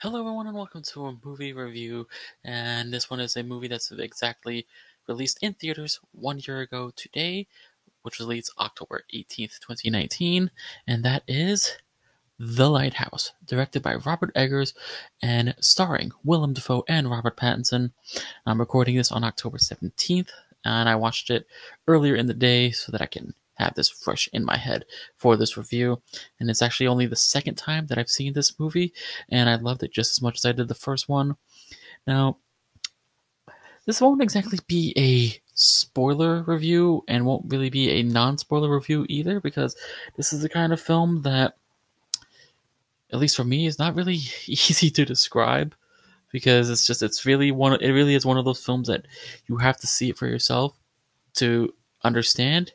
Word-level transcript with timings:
Hello, 0.00 0.20
everyone, 0.20 0.46
and 0.46 0.54
welcome 0.54 0.82
to 0.82 1.06
a 1.06 1.16
movie 1.24 1.54
review. 1.54 2.06
And 2.44 2.92
this 2.92 3.08
one 3.08 3.18
is 3.18 3.34
a 3.34 3.42
movie 3.42 3.66
that's 3.66 3.90
exactly 3.90 4.66
released 5.08 5.38
in 5.40 5.54
theaters 5.54 5.98
one 6.12 6.38
year 6.46 6.60
ago 6.60 6.92
today, 6.94 7.46
which 8.02 8.20
released 8.20 8.52
October 8.58 9.04
18th, 9.14 9.58
2019. 9.58 10.50
And 10.86 11.02
that 11.02 11.22
is 11.26 11.78
The 12.38 12.68
Lighthouse, 12.68 13.32
directed 13.46 13.82
by 13.82 13.94
Robert 13.94 14.32
Eggers 14.34 14.74
and 15.22 15.54
starring 15.60 16.12
Willem 16.22 16.52
Dafoe 16.52 16.84
and 16.86 17.10
Robert 17.10 17.38
Pattinson. 17.38 17.92
I'm 18.44 18.60
recording 18.60 18.96
this 18.96 19.10
on 19.10 19.24
October 19.24 19.56
17th, 19.56 20.28
and 20.66 20.90
I 20.90 20.94
watched 20.96 21.30
it 21.30 21.46
earlier 21.88 22.16
in 22.16 22.26
the 22.26 22.34
day 22.34 22.70
so 22.70 22.92
that 22.92 23.00
I 23.00 23.06
can 23.06 23.32
have 23.56 23.74
this 23.74 23.88
fresh 23.88 24.28
in 24.32 24.44
my 24.44 24.56
head 24.56 24.84
for 25.16 25.36
this 25.36 25.56
review. 25.56 26.00
And 26.40 26.48
it's 26.48 26.62
actually 26.62 26.86
only 26.86 27.06
the 27.06 27.16
second 27.16 27.56
time 27.56 27.86
that 27.86 27.98
I've 27.98 28.10
seen 28.10 28.32
this 28.32 28.58
movie, 28.58 28.92
and 29.28 29.48
I 29.48 29.56
loved 29.56 29.82
it 29.82 29.92
just 29.92 30.12
as 30.12 30.22
much 30.22 30.36
as 30.38 30.44
I 30.44 30.52
did 30.52 30.68
the 30.68 30.74
first 30.74 31.08
one. 31.08 31.36
Now, 32.06 32.38
this 33.86 34.00
won't 34.00 34.22
exactly 34.22 34.58
be 34.66 34.92
a 34.96 35.40
spoiler 35.54 36.42
review 36.42 37.02
and 37.08 37.24
won't 37.24 37.50
really 37.50 37.70
be 37.70 37.90
a 37.90 38.02
non 38.02 38.38
spoiler 38.38 38.72
review 38.72 39.06
either, 39.08 39.40
because 39.40 39.76
this 40.16 40.32
is 40.32 40.42
the 40.42 40.48
kind 40.48 40.72
of 40.72 40.80
film 40.80 41.22
that, 41.22 41.56
at 43.12 43.18
least 43.18 43.36
for 43.36 43.44
me, 43.44 43.66
is 43.66 43.78
not 43.78 43.94
really 43.94 44.14
easy 44.46 44.90
to 44.90 45.04
describe. 45.04 45.74
Because 46.32 46.68
it's 46.68 46.86
just, 46.86 47.02
it's 47.02 47.24
really 47.24 47.52
one, 47.52 47.80
it 47.80 47.92
really 47.92 48.14
is 48.14 48.26
one 48.26 48.36
of 48.36 48.44
those 48.44 48.62
films 48.62 48.88
that 48.88 49.06
you 49.46 49.56
have 49.56 49.78
to 49.78 49.86
see 49.86 50.10
it 50.10 50.18
for 50.18 50.26
yourself 50.26 50.76
to 51.34 51.72
understand 52.02 52.72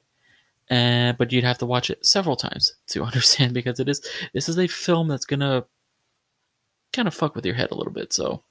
uh, 0.71 1.13
but 1.17 1.31
you'd 1.31 1.43
have 1.43 1.57
to 1.59 1.65
watch 1.65 1.89
it 1.89 2.05
several 2.05 2.35
times 2.35 2.73
to 2.87 3.03
understand 3.09 3.53
because 3.53 3.79
it 3.79 3.89
is 3.89 4.01
this 4.33 4.49
is 4.49 4.57
a 4.57 4.67
film 4.67 5.07
that's 5.07 5.25
gonna 5.25 5.65
kind 6.93 7.07
of 7.07 7.13
fuck 7.13 7.35
with 7.35 7.45
your 7.45 7.55
head 7.55 7.71
a 7.71 7.75
little 7.75 7.93
bit. 7.93 8.13
So, 8.13 8.43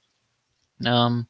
um, 0.85 1.27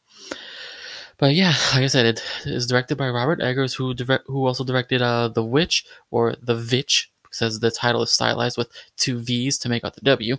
but 1.18 1.34
yeah, 1.34 1.54
like 1.74 1.84
I 1.84 1.88
said, 1.88 2.06
it 2.06 2.24
is 2.46 2.68
directed 2.68 2.98
by 2.98 3.10
Robert 3.10 3.42
Eggers, 3.42 3.74
who 3.74 3.94
direct, 3.94 4.26
who 4.28 4.46
also 4.46 4.64
directed 4.64 5.02
uh, 5.02 5.30
The 5.30 5.44
Witch 5.44 5.86
or 6.10 6.36
The 6.42 6.56
Vitch, 6.56 7.12
because 7.24 7.60
the 7.60 7.72
title 7.72 8.02
is 8.02 8.12
stylized 8.12 8.58
with 8.58 8.70
two 8.98 9.20
V's 9.20 9.58
to 9.60 9.70
make 9.70 9.84
out 9.84 9.96
the 9.96 10.02
W. 10.02 10.38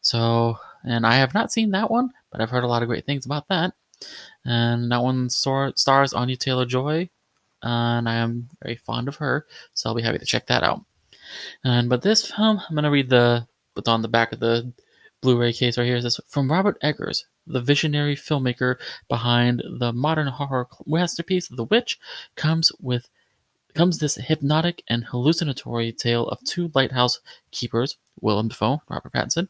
So, 0.00 0.56
and 0.84 1.06
I 1.06 1.16
have 1.16 1.34
not 1.34 1.52
seen 1.52 1.70
that 1.72 1.90
one, 1.90 2.10
but 2.30 2.40
I've 2.40 2.50
heard 2.50 2.64
a 2.64 2.68
lot 2.68 2.82
of 2.82 2.88
great 2.88 3.06
things 3.06 3.26
about 3.26 3.48
that. 3.48 3.74
And 4.44 4.90
that 4.90 5.02
one 5.02 5.28
star, 5.28 5.72
stars 5.76 6.12
Anya 6.12 6.36
Taylor 6.36 6.64
Joy, 6.64 7.10
and 7.62 8.08
I 8.08 8.16
am 8.16 8.48
very 8.62 8.76
fond 8.76 9.08
of 9.08 9.16
her, 9.16 9.46
so 9.74 9.88
I'll 9.88 9.96
be 9.96 10.02
happy 10.02 10.18
to 10.18 10.24
check 10.24 10.46
that 10.46 10.62
out. 10.62 10.84
And 11.64 11.88
but 11.88 12.02
this 12.02 12.30
film, 12.30 12.60
I'm 12.68 12.74
gonna 12.74 12.90
read 12.90 13.10
the 13.10 13.46
what's 13.74 13.88
on 13.88 14.02
the 14.02 14.08
back 14.08 14.32
of 14.32 14.40
the 14.40 14.72
Blu-ray 15.20 15.52
case 15.52 15.76
right 15.76 15.84
here. 15.84 15.96
It 15.96 16.02
says 16.02 16.20
from 16.28 16.50
Robert 16.50 16.78
Eggers, 16.82 17.24
the 17.46 17.60
visionary 17.60 18.14
filmmaker 18.14 18.76
behind 19.08 19.62
the 19.78 19.92
modern 19.92 20.28
horror 20.28 20.68
masterpiece 20.86 21.48
The 21.48 21.64
Witch, 21.64 21.98
comes 22.36 22.70
with 22.80 23.08
comes 23.74 23.98
this 23.98 24.16
hypnotic 24.16 24.82
and 24.88 25.04
hallucinatory 25.04 25.92
tale 25.92 26.26
of 26.28 26.42
two 26.44 26.70
lighthouse 26.74 27.20
keepers, 27.50 27.96
Willem 28.20 28.48
Dafoe, 28.48 28.82
Robert 28.88 29.12
Pattinson, 29.12 29.48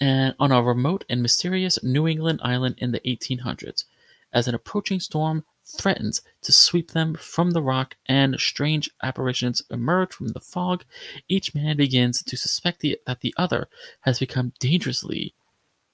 and 0.00 0.34
on 0.40 0.50
a 0.50 0.62
remote 0.62 1.04
and 1.08 1.22
mysterious 1.22 1.82
New 1.82 2.08
England 2.08 2.40
island 2.42 2.76
in 2.78 2.92
the 2.92 3.00
1800s. 3.00 3.84
As 4.32 4.48
an 4.48 4.54
approaching 4.54 4.98
storm 4.98 5.44
threatens 5.64 6.22
to 6.42 6.52
sweep 6.52 6.90
them 6.90 7.14
from 7.14 7.52
the 7.52 7.62
rock 7.62 7.96
and 8.06 8.38
strange 8.38 8.90
apparitions 9.02 9.62
emerge 9.70 10.12
from 10.12 10.28
the 10.28 10.40
fog, 10.40 10.84
each 11.28 11.54
man 11.54 11.76
begins 11.76 12.22
to 12.22 12.36
suspect 12.36 12.80
the, 12.80 12.98
that 13.06 13.20
the 13.20 13.34
other 13.36 13.68
has 14.00 14.18
become 14.18 14.52
dangerously 14.58 15.34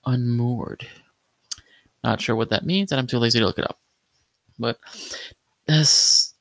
unmoored. 0.05 0.87
Not 2.03 2.21
sure 2.21 2.37
what 2.37 2.51
that 2.51 2.65
means, 2.65 2.91
and 2.93 2.99
I'm 2.99 3.07
too 3.07 3.19
lazy 3.19 3.39
to 3.39 3.47
look 3.47 3.59
it 3.59 3.65
up. 3.65 3.79
But 4.59 4.79
this, 5.67 6.35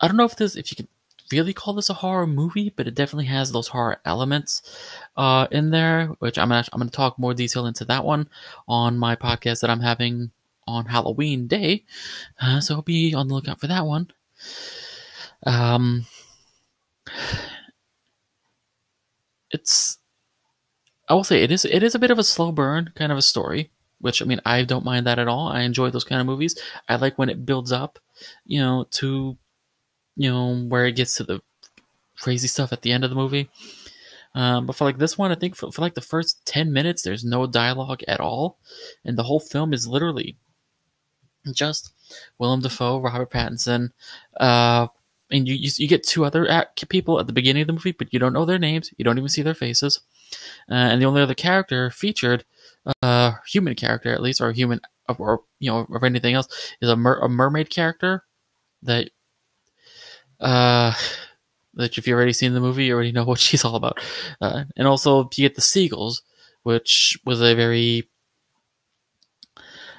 I 0.00 0.08
don't 0.08 0.16
know 0.16 0.24
if 0.24 0.36
this, 0.36 0.56
if 0.56 0.70
you 0.70 0.76
can 0.76 0.88
really 1.32 1.52
call 1.52 1.74
this 1.74 1.90
a 1.90 1.94
horror 1.94 2.26
movie, 2.26 2.72
but 2.74 2.86
it 2.86 2.94
definitely 2.94 3.26
has 3.26 3.52
those 3.52 3.68
horror 3.68 4.00
elements 4.04 4.62
uh, 5.16 5.46
in 5.50 5.70
there, 5.70 6.06
which 6.18 6.38
I'm 6.38 6.48
gonna, 6.48 6.64
I'm 6.72 6.80
gonna 6.80 6.90
talk 6.90 7.18
more 7.18 7.34
detail 7.34 7.66
into 7.66 7.84
that 7.86 8.04
one 8.04 8.28
on 8.66 8.98
my 8.98 9.16
podcast 9.16 9.60
that 9.60 9.70
I'm 9.70 9.80
having 9.80 10.30
on 10.68 10.86
Halloween 10.86 11.46
Day, 11.46 11.84
uh, 12.40 12.60
so 12.60 12.82
be 12.82 13.14
on 13.14 13.28
the 13.28 13.34
lookout 13.34 13.60
for 13.60 13.66
that 13.66 13.86
one. 13.86 14.08
Um, 15.44 16.06
it's, 19.50 19.98
I 21.08 21.14
will 21.14 21.24
say 21.24 21.42
it 21.42 21.50
is 21.50 21.64
it 21.64 21.82
is 21.82 21.94
a 21.94 21.98
bit 21.98 22.10
of 22.10 22.18
a 22.18 22.24
slow 22.24 22.52
burn 22.52 22.92
kind 22.94 23.10
of 23.10 23.18
a 23.18 23.22
story, 23.22 23.70
which 24.00 24.20
I 24.20 24.26
mean 24.26 24.40
I 24.44 24.62
don't 24.64 24.84
mind 24.84 25.06
that 25.06 25.18
at 25.18 25.28
all. 25.28 25.48
I 25.48 25.62
enjoy 25.62 25.90
those 25.90 26.04
kind 26.04 26.20
of 26.20 26.26
movies. 26.26 26.58
I 26.88 26.96
like 26.96 27.18
when 27.18 27.30
it 27.30 27.46
builds 27.46 27.72
up, 27.72 27.98
you 28.44 28.60
know, 28.60 28.86
to, 28.92 29.36
you 30.16 30.30
know, 30.30 30.54
where 30.68 30.86
it 30.86 30.96
gets 30.96 31.16
to 31.16 31.24
the 31.24 31.40
crazy 32.18 32.48
stuff 32.48 32.72
at 32.72 32.82
the 32.82 32.92
end 32.92 33.04
of 33.04 33.10
the 33.10 33.16
movie. 33.16 33.48
Um, 34.34 34.66
but 34.66 34.76
for 34.76 34.84
like 34.84 34.98
this 34.98 35.16
one, 35.16 35.32
I 35.32 35.34
think 35.34 35.56
for, 35.56 35.72
for 35.72 35.80
like 35.80 35.94
the 35.94 36.00
first 36.00 36.44
10 36.46 36.72
minutes, 36.72 37.02
there's 37.02 37.24
no 37.24 37.46
dialogue 37.46 38.02
at 38.06 38.20
all. 38.20 38.58
And 39.04 39.16
the 39.16 39.22
whole 39.24 39.40
film 39.40 39.72
is 39.72 39.86
literally 39.86 40.36
just 41.54 41.92
Willem 42.38 42.60
Dafoe, 42.60 43.00
Robert 43.00 43.30
Pattinson, 43.30 43.90
uh, 44.38 44.88
and 45.30 45.46
you, 45.46 45.54
you, 45.54 45.70
you 45.76 45.88
get 45.88 46.02
two 46.02 46.24
other 46.24 46.66
people 46.88 47.20
at 47.20 47.26
the 47.26 47.32
beginning 47.32 47.62
of 47.62 47.66
the 47.66 47.72
movie, 47.74 47.92
but 47.92 48.12
you 48.12 48.18
don't 48.18 48.32
know 48.32 48.44
their 48.44 48.58
names. 48.58 48.92
You 48.96 49.04
don't 49.04 49.18
even 49.18 49.28
see 49.28 49.42
their 49.42 49.54
faces. 49.54 50.00
Uh, 50.70 50.74
and 50.74 51.02
the 51.02 51.06
only 51.06 51.22
other 51.22 51.34
character 51.34 51.90
featured, 51.90 52.44
uh, 53.02 53.32
human 53.46 53.74
character 53.74 54.12
at 54.12 54.22
least, 54.22 54.40
or 54.40 54.52
human, 54.52 54.80
or 55.18 55.42
you 55.58 55.70
know, 55.70 55.86
or 55.90 56.04
anything 56.04 56.34
else, 56.34 56.48
is 56.80 56.88
a, 56.88 56.96
mer- 56.96 57.20
a 57.20 57.28
mermaid 57.28 57.70
character 57.70 58.24
that, 58.82 59.10
uh, 60.40 60.94
that 61.74 61.98
if 61.98 62.06
you've 62.06 62.16
already 62.16 62.32
seen 62.32 62.54
the 62.54 62.60
movie, 62.60 62.86
you 62.86 62.94
already 62.94 63.12
know 63.12 63.24
what 63.26 63.38
she's 63.38 63.64
all 63.64 63.74
about. 63.74 63.98
Uh, 64.40 64.64
and 64.76 64.86
also 64.86 65.28
you 65.34 65.46
get 65.46 65.56
the 65.56 65.60
seagulls, 65.60 66.22
which 66.62 67.18
was 67.24 67.42
a 67.42 67.54
very 67.54 68.08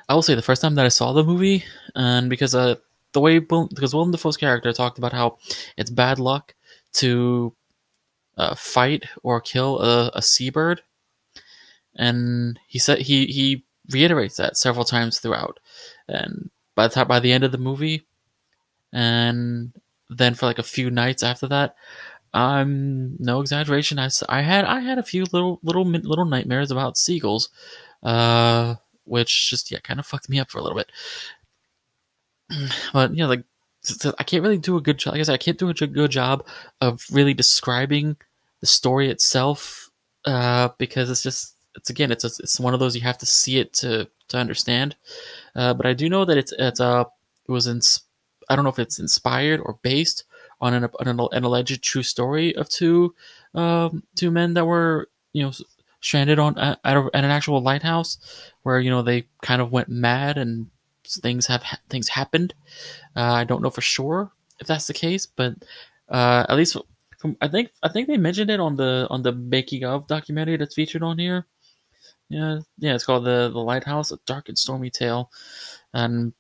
I 0.10 0.16
will 0.16 0.24
say 0.24 0.34
the 0.34 0.42
first 0.42 0.64
time 0.64 0.74
that 0.76 0.86
I 0.86 0.90
saw 0.90 1.14
the 1.14 1.24
movie, 1.24 1.64
and 1.96 2.32
because 2.32 2.56
uh, 2.56 2.76
the 3.14 3.20
way 3.20 3.38
because 3.38 3.94
Willem 3.94 4.12
Dafoe's 4.12 4.38
character 4.38 4.74
talked 4.74 4.98
about 4.98 5.14
how 5.14 5.38
it's 5.78 5.92
bad 5.92 6.18
luck 6.18 6.56
to 6.94 7.54
uh, 8.36 8.56
fight 8.56 9.06
or 9.22 9.40
kill 9.40 9.80
a, 9.80 10.12
a 10.16 10.22
seabird, 10.24 10.82
and 11.96 12.60
he 12.68 12.80
said 12.80 13.00
he 13.00 13.28
he 13.28 13.66
reiterates 13.92 14.38
that 14.38 14.58
several 14.58 14.84
times 14.84 15.20
throughout, 15.20 15.60
and 16.08 16.50
by 16.74 16.88
the 16.88 16.94
time 16.96 17.08
by 17.08 17.20
the 17.20 17.32
end 17.32 17.44
of 17.44 17.52
the 17.52 17.60
movie, 17.60 18.08
and 18.92 19.74
then 20.10 20.34
for 20.34 20.48
like 20.48 20.60
a 20.60 20.64
few 20.64 20.90
nights 20.90 21.22
after 21.22 21.48
that, 21.48 21.76
um, 22.34 23.16
no 23.20 23.42
exaggeration, 23.42 24.00
I, 24.00 24.10
I 24.28 24.42
had 24.42 24.66
I 24.66 24.80
had 24.80 24.98
a 24.98 25.04
few 25.04 25.26
little 25.32 25.60
little 25.62 25.86
little 25.86 26.26
nightmares 26.26 26.72
about 26.72 26.98
seagulls, 26.98 27.50
uh 28.02 28.76
which 29.10 29.50
just 29.50 29.72
yeah 29.72 29.80
kind 29.80 30.00
of 30.00 30.06
fucked 30.06 30.30
me 30.30 30.40
up 30.40 30.50
for 30.50 30.60
a 30.60 30.64
little 30.64 30.78
bit. 30.78 30.92
But 32.94 33.12
you 33.12 33.18
know, 33.18 33.28
like 33.28 33.44
I 34.18 34.24
can't 34.24 34.44
really 34.44 34.58
do 34.58 34.78
a 34.78 34.82
good 34.82 34.98
job. 34.98 35.14
Like 35.14 35.22
I 35.22 35.24
said, 35.24 35.34
I 35.34 35.38
can't 35.38 35.58
do 35.58 35.70
a 35.70 35.74
good 35.74 36.12
job 36.12 36.46
of 36.82 37.06
really 37.12 37.34
describing 37.34 38.18
the 38.60 38.66
story 38.68 39.10
itself 39.10 39.90
uh, 40.26 40.70
because 40.78 41.10
it's 41.10 41.24
just 41.24 41.56
it's 41.76 41.90
again 41.90 42.12
it's 42.12 42.24
a, 42.24 42.32
it's 42.42 42.60
one 42.60 42.74
of 42.74 42.80
those 42.80 42.96
you 42.96 43.02
have 43.02 43.18
to 43.20 43.26
see 43.26 43.60
it 43.60 43.74
to 43.74 44.10
to 44.30 44.38
understand. 44.38 44.96
Uh, 45.56 45.74
but 45.74 45.86
I 45.86 45.94
do 45.94 46.10
know 46.10 46.26
that 46.26 46.38
it's 46.38 46.54
it's 46.58 46.80
uh 46.80 47.06
it 47.48 47.52
was 47.52 47.68
in 47.68 47.82
I 48.50 48.56
don't 48.56 48.64
know 48.64 48.72
if 48.72 48.80
it's 48.80 49.00
inspired 49.00 49.62
or 49.62 49.78
based 49.82 50.24
on 50.62 50.74
an, 50.74 50.90
an, 51.00 51.20
an 51.32 51.44
alleged 51.44 51.82
true 51.84 52.04
story 52.04 52.56
of 52.56 52.70
two 52.70 53.16
um, 53.54 54.04
two 54.16 54.32
men 54.32 54.54
that 54.56 54.66
were 54.66 55.10
you 55.34 55.44
know 55.44 55.52
stranded 56.02 56.40
on 56.40 56.58
at, 56.58 56.80
at, 56.84 56.98
an 57.14 57.26
actual 57.26 57.62
lighthouse 57.62 58.18
where 58.64 58.80
you 58.80 58.90
know 58.90 59.02
they 59.02 59.28
kind 59.42 59.62
of 59.62 59.72
went 59.72 59.90
mad 59.90 60.38
and 60.38 60.68
things 61.06 61.48
have 61.48 61.64
things 61.90 62.10
happened. 62.10 62.54
Uh, 63.16 63.34
I 63.34 63.44
don't 63.44 63.62
know 63.62 63.70
for 63.70 63.82
sure 63.82 64.32
if 64.60 64.68
that's 64.68 64.88
the 64.88 64.94
case, 64.94 65.26
but 65.26 65.54
uh, 66.10 66.46
at 66.48 66.58
least 66.58 66.78
from, 67.18 67.38
I 67.42 67.48
think 67.48 67.72
I 67.84 67.90
think 67.90 68.08
they 68.08 68.18
mentioned 68.18 68.50
it 68.50 68.60
on 68.60 68.76
the 68.76 69.08
on 69.10 69.24
the 69.24 69.34
making 69.34 69.84
of 69.84 70.08
documentary 70.08 70.58
that's 70.58 70.76
featured 70.76 71.04
on 71.04 71.18
here. 71.18 71.46
Yeah, 72.30 72.60
yeah, 72.78 72.96
it's 72.96 73.06
called 73.06 73.26
the 73.26 73.50
the 73.52 73.60
Lighthouse: 73.60 74.12
A 74.12 74.20
Dark 74.26 74.50
and 74.50 74.58
Stormy 74.58 74.90
Tale, 74.90 75.32
and 75.94 76.34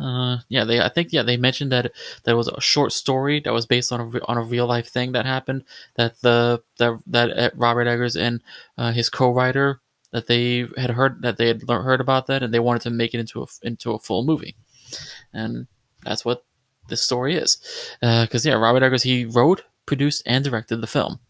uh, 0.00 0.38
yeah, 0.48 0.64
they 0.64 0.80
I 0.80 0.88
think 0.88 1.12
yeah 1.12 1.22
they 1.22 1.36
mentioned 1.36 1.72
that 1.72 1.92
that 2.24 2.36
was 2.36 2.48
a 2.48 2.60
short 2.60 2.92
story 2.92 3.40
that 3.40 3.52
was 3.52 3.66
based 3.66 3.92
on 3.92 4.00
a 4.00 4.24
on 4.26 4.38
a 4.38 4.42
real 4.42 4.66
life 4.66 4.88
thing 4.88 5.12
that 5.12 5.26
happened 5.26 5.64
that 5.96 6.20
the 6.20 6.62
that 6.78 7.00
that 7.06 7.52
Robert 7.56 7.86
Eggers 7.86 8.16
and 8.16 8.40
uh, 8.76 8.92
his 8.92 9.10
co-writer 9.10 9.80
that 10.12 10.26
they 10.26 10.66
had 10.76 10.90
heard 10.90 11.22
that 11.22 11.36
they 11.36 11.48
had 11.48 11.62
heard 11.68 12.00
about 12.00 12.26
that 12.26 12.42
and 12.42 12.52
they 12.52 12.60
wanted 12.60 12.82
to 12.82 12.90
make 12.90 13.14
it 13.14 13.20
into 13.20 13.42
a 13.42 13.46
into 13.62 13.92
a 13.92 13.98
full 13.98 14.24
movie, 14.24 14.56
and 15.32 15.66
that's 16.04 16.24
what 16.24 16.44
this 16.88 17.02
story 17.02 17.34
is. 17.34 17.58
Because 18.00 18.46
uh, 18.46 18.50
yeah, 18.50 18.56
Robert 18.56 18.82
Eggers 18.82 19.02
he 19.02 19.24
wrote, 19.24 19.62
produced, 19.86 20.22
and 20.26 20.44
directed 20.44 20.80
the 20.80 20.86
film. 20.86 21.20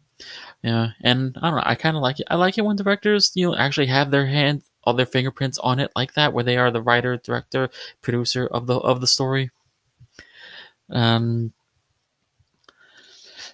Yeah, 0.63 0.89
and 1.03 1.37
I 1.41 1.49
don't 1.49 1.57
know. 1.57 1.63
I 1.65 1.77
kind 1.77 1.97
of 1.97 2.03
like 2.03 2.21
it. 2.21 2.27
I 2.31 2.37
like 2.37 2.59
it 2.59 2.65
when 2.65 2.77
directors, 2.77 3.33
you 3.35 3.49
know, 3.49 3.57
actually 3.57 3.87
have 3.87 4.11
their 4.11 4.27
hand, 4.27 4.63
all 4.89 4.95
their 4.95 5.05
fingerprints 5.05 5.59
on 5.59 5.79
it 5.79 5.93
like 5.95 6.15
that, 6.15 6.33
where 6.33 6.43
they 6.43 6.57
are 6.57 6.71
the 6.71 6.81
writer, 6.81 7.19
director, 7.19 7.69
producer 8.01 8.47
of 8.47 8.67
the 8.67 8.77
of 8.79 9.03
the 9.03 9.07
story. 9.07 9.51
Um, 10.89 11.53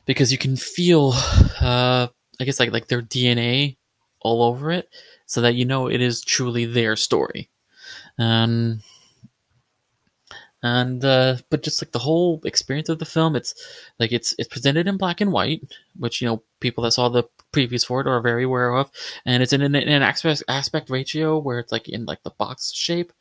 because 0.06 0.30
you 0.30 0.38
can 0.38 0.54
feel, 0.54 1.12
uh, 1.60 2.06
I 2.38 2.44
guess 2.44 2.60
like 2.60 2.70
like 2.70 2.86
their 2.86 3.02
DNA 3.02 3.76
all 4.20 4.44
over 4.44 4.70
it, 4.70 4.88
so 5.26 5.40
that 5.40 5.56
you 5.56 5.64
know 5.64 5.88
it 5.88 6.00
is 6.00 6.22
truly 6.22 6.66
their 6.66 6.94
story. 6.94 7.50
Um, 8.16 8.80
and 10.62 11.04
uh, 11.04 11.38
but 11.50 11.64
just 11.64 11.82
like 11.82 11.90
the 11.90 11.98
whole 11.98 12.40
experience 12.44 12.88
of 12.88 13.00
the 13.00 13.04
film, 13.04 13.34
it's 13.34 13.56
like 13.98 14.12
it's 14.12 14.36
it's 14.38 14.48
presented 14.48 14.86
in 14.86 14.98
black 14.98 15.20
and 15.20 15.32
white, 15.32 15.62
which 15.98 16.22
you 16.22 16.28
know 16.28 16.44
people 16.60 16.84
that 16.84 16.92
saw 16.92 17.08
the 17.08 17.24
previews 17.54 17.86
for 17.86 18.00
it 18.00 18.06
or 18.06 18.16
are 18.16 18.20
very 18.20 18.44
aware 18.44 18.74
of, 18.74 18.90
and 19.24 19.42
it's 19.42 19.52
in 19.52 19.62
an, 19.62 19.74
in 19.74 19.88
an 19.88 20.02
aspect 20.02 20.42
aspect 20.48 20.90
ratio 20.90 21.38
where 21.38 21.58
it's 21.58 21.72
like 21.72 21.88
in 21.88 22.04
like 22.04 22.22
the 22.22 22.30
box 22.30 22.72
shape, 22.72 23.12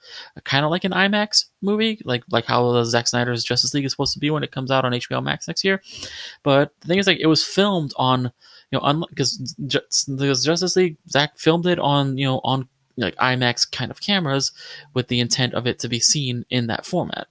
kind 0.43 0.65
of 0.65 0.71
like 0.71 0.83
an 0.83 0.91
IMAX 0.91 1.45
movie, 1.61 2.01
like 2.05 2.23
like 2.31 2.45
how 2.45 2.71
the 2.71 2.83
Zack 2.85 3.07
Snyder's 3.07 3.43
Justice 3.43 3.73
League 3.73 3.85
is 3.85 3.91
supposed 3.91 4.13
to 4.13 4.19
be 4.19 4.29
when 4.29 4.43
it 4.43 4.51
comes 4.51 4.71
out 4.71 4.85
on 4.85 4.91
HBO 4.93 5.23
Max 5.23 5.47
next 5.47 5.63
year. 5.63 5.81
But 6.43 6.73
the 6.81 6.87
thing 6.87 6.99
is, 6.99 7.07
like 7.07 7.19
it 7.19 7.27
was 7.27 7.43
filmed 7.43 7.93
on 7.97 8.31
you 8.71 8.79
know 8.79 9.05
because 9.09 9.37
the 9.57 10.41
Justice 10.43 10.75
League 10.75 10.97
Zack 11.09 11.37
filmed 11.37 11.67
it 11.67 11.79
on 11.79 12.17
you 12.17 12.25
know 12.25 12.41
on 12.43 12.67
like 12.97 13.15
IMAX 13.15 13.69
kind 13.69 13.91
of 13.91 14.01
cameras 14.01 14.51
with 14.93 15.07
the 15.07 15.19
intent 15.19 15.53
of 15.53 15.65
it 15.65 15.79
to 15.79 15.89
be 15.89 15.99
seen 15.99 16.45
in 16.49 16.67
that 16.67 16.85
format. 16.85 17.27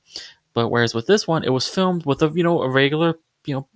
But 0.54 0.68
whereas 0.68 0.94
with 0.94 1.06
this 1.06 1.26
one, 1.26 1.44
it 1.44 1.50
was 1.52 1.68
filmed 1.68 2.04
with 2.04 2.22
a 2.22 2.30
you 2.34 2.42
know 2.42 2.62
a 2.62 2.70
regular 2.70 3.18
you 3.44 3.54
know 3.54 3.68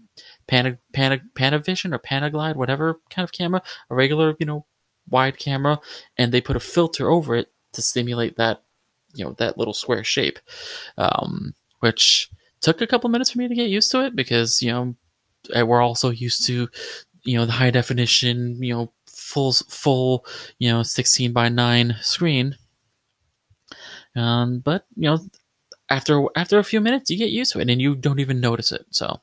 Pana, 0.46 0.78
Pana, 0.92 1.20
Panavision 1.34 1.94
or 1.94 1.98
Panaglide, 1.98 2.56
whatever 2.56 3.00
kind 3.10 3.24
of 3.24 3.32
camera, 3.32 3.62
a 3.90 3.94
regular 3.94 4.36
you 4.38 4.46
know 4.46 4.64
wide 5.08 5.38
camera, 5.38 5.80
and 6.16 6.32
they 6.32 6.40
put 6.40 6.56
a 6.56 6.60
filter 6.60 7.10
over 7.10 7.34
it 7.34 7.52
to 7.72 7.82
simulate 7.82 8.36
that 8.36 8.62
you 9.14 9.24
know 9.24 9.32
that 9.38 9.58
little 9.58 9.74
square 9.74 10.04
shape, 10.04 10.38
um, 10.98 11.54
which 11.80 12.30
took 12.60 12.80
a 12.80 12.86
couple 12.86 13.10
minutes 13.10 13.30
for 13.30 13.38
me 13.38 13.48
to 13.48 13.54
get 13.54 13.70
used 13.70 13.90
to 13.90 14.04
it 14.04 14.16
because 14.16 14.62
you 14.62 14.70
know 14.72 14.94
we're 15.64 15.80
also 15.80 16.10
used 16.10 16.44
to 16.46 16.68
you 17.24 17.36
know 17.36 17.46
the 17.46 17.52
high 17.52 17.70
definition 17.70 18.62
you 18.62 18.74
know 18.74 18.92
full 19.06 19.52
full 19.52 20.24
you 20.58 20.70
know 20.70 20.82
16 20.82 21.32
by 21.32 21.48
9 21.48 21.96
screen. 22.00 22.56
Um, 24.14 24.60
but 24.60 24.86
you 24.96 25.10
know 25.10 25.18
after 25.90 26.24
after 26.36 26.58
a 26.58 26.64
few 26.64 26.80
minutes 26.80 27.10
you 27.10 27.16
get 27.16 27.30
used 27.30 27.52
to 27.52 27.60
it 27.60 27.70
and 27.70 27.80
you 27.80 27.94
don't 27.94 28.20
even 28.20 28.40
notice 28.40 28.72
it 28.72 28.86
so 28.90 29.20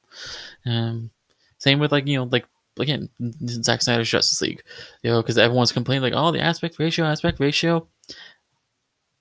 um, 0.66 1.10
same 1.58 1.80
with 1.80 1.92
like 1.92 2.08
you 2.08 2.18
know 2.18 2.26
like 2.32 2.46
again 2.80 3.10
Zack 3.48 3.82
Snyder's 3.82 4.10
Justice 4.10 4.42
League 4.42 4.64
you 5.02 5.12
know 5.12 5.22
because 5.22 5.38
everyone's 5.38 5.72
complaining 5.72 6.04
like 6.04 6.14
oh 6.16 6.32
the 6.32 6.42
aspect 6.42 6.80
ratio 6.80 7.06
aspect 7.06 7.40
ratio 7.40 7.88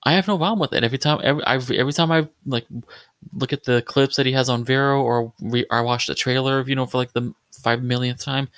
I 0.05 0.13
have 0.13 0.27
no 0.27 0.37
problem 0.37 0.59
with 0.59 0.73
it 0.73 0.83
every 0.83 0.97
time 0.97 1.19
every 1.23 1.43
I've, 1.45 1.69
every 1.71 1.93
time 1.93 2.11
I 2.11 2.27
like 2.45 2.65
look 3.33 3.53
at 3.53 3.63
the 3.63 3.81
clips 3.81 4.15
that 4.17 4.25
he 4.25 4.33
has 4.33 4.49
on 4.49 4.65
Vero 4.65 5.01
or 5.01 5.33
re- 5.41 5.67
I 5.71 5.81
watch 5.81 6.07
the 6.07 6.15
trailer 6.15 6.63
you 6.67 6.75
know 6.75 6.85
for 6.85 6.97
like 6.97 7.13
the 7.13 7.33
five 7.61 7.83
millionth 7.83 8.21
time 8.21 8.49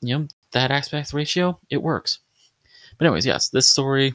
you 0.00 0.18
know 0.18 0.28
that 0.52 0.70
aspect 0.70 1.12
ratio, 1.12 1.58
it 1.70 1.82
works. 1.82 2.18
But 2.98 3.06
anyways, 3.06 3.26
yes, 3.26 3.48
this 3.48 3.68
story, 3.68 4.14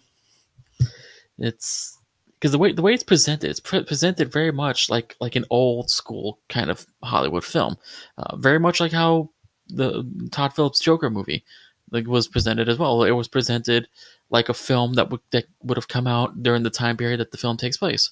it's 1.38 1.95
because 2.40 2.52
the 2.52 2.58
way 2.58 2.72
the 2.72 2.82
way 2.82 2.94
it's 2.94 3.04
presented, 3.04 3.50
it's 3.50 3.60
pre- 3.60 3.84
presented 3.84 4.32
very 4.32 4.52
much 4.52 4.90
like 4.90 5.16
like 5.20 5.36
an 5.36 5.46
old 5.50 5.90
school 5.90 6.40
kind 6.50 6.70
of 6.70 6.86
Hollywood 7.04 7.44
film, 7.44 7.78
uh, 8.18 8.36
very 8.36 8.60
much 8.60 8.80
like 8.80 8.92
how 8.92 9.30
the 9.68 10.08
Todd 10.32 10.54
Phillips 10.54 10.80
Joker 10.80 11.10
movie 11.10 11.44
like 11.92 12.08
was 12.08 12.28
presented 12.28 12.70
as 12.70 12.78
well. 12.78 13.04
It 13.04 13.12
was 13.12 13.28
presented 13.28 13.88
like 14.30 14.50
a 14.50 14.54
film 14.54 14.94
that 14.94 15.10
would 15.10 15.22
that 15.32 15.46
would 15.64 15.78
have 15.78 15.88
come 15.88 16.08
out 16.08 16.44
during 16.44 16.64
the 16.64 16.70
time 16.70 16.98
period 16.98 17.20
that 17.20 17.32
the 17.32 17.38
film 17.38 17.58
takes 17.58 17.78
place, 17.78 18.12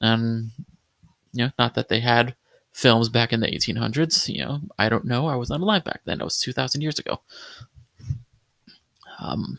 and 0.00 0.50
you 1.32 1.44
know, 1.44 1.52
not 1.58 1.74
that 1.74 1.88
they 1.88 2.00
had 2.00 2.34
films 2.72 3.08
back 3.08 3.32
in 3.32 3.40
the 3.40 3.46
1800s. 3.46 4.28
You 4.28 4.44
know, 4.44 4.60
I 4.78 4.88
don't 4.88 5.04
know. 5.04 5.26
I 5.26 5.36
was 5.36 5.50
not 5.50 5.60
alive 5.60 5.84
back 5.84 6.02
then. 6.04 6.20
It 6.20 6.24
was 6.24 6.38
2,000 6.38 6.80
years 6.80 6.98
ago. 6.98 7.20
Um, 9.18 9.58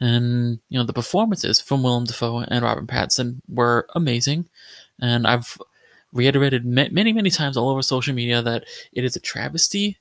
and 0.00 0.60
you 0.68 0.78
know, 0.78 0.84
the 0.84 0.92
performances 0.92 1.60
from 1.60 1.82
Willem 1.82 2.04
Dafoe 2.04 2.44
and 2.48 2.64
Robert 2.64 2.86
Pattinson 2.86 3.40
were 3.48 3.86
amazing, 3.94 4.48
and 5.00 5.26
I've 5.26 5.58
reiterated 6.12 6.64
many, 6.64 7.12
many 7.12 7.30
times 7.30 7.56
all 7.56 7.68
over 7.68 7.82
social 7.82 8.14
media 8.14 8.40
that 8.42 8.64
it 8.92 9.04
is 9.04 9.16
a 9.16 9.20
travesty 9.20 9.98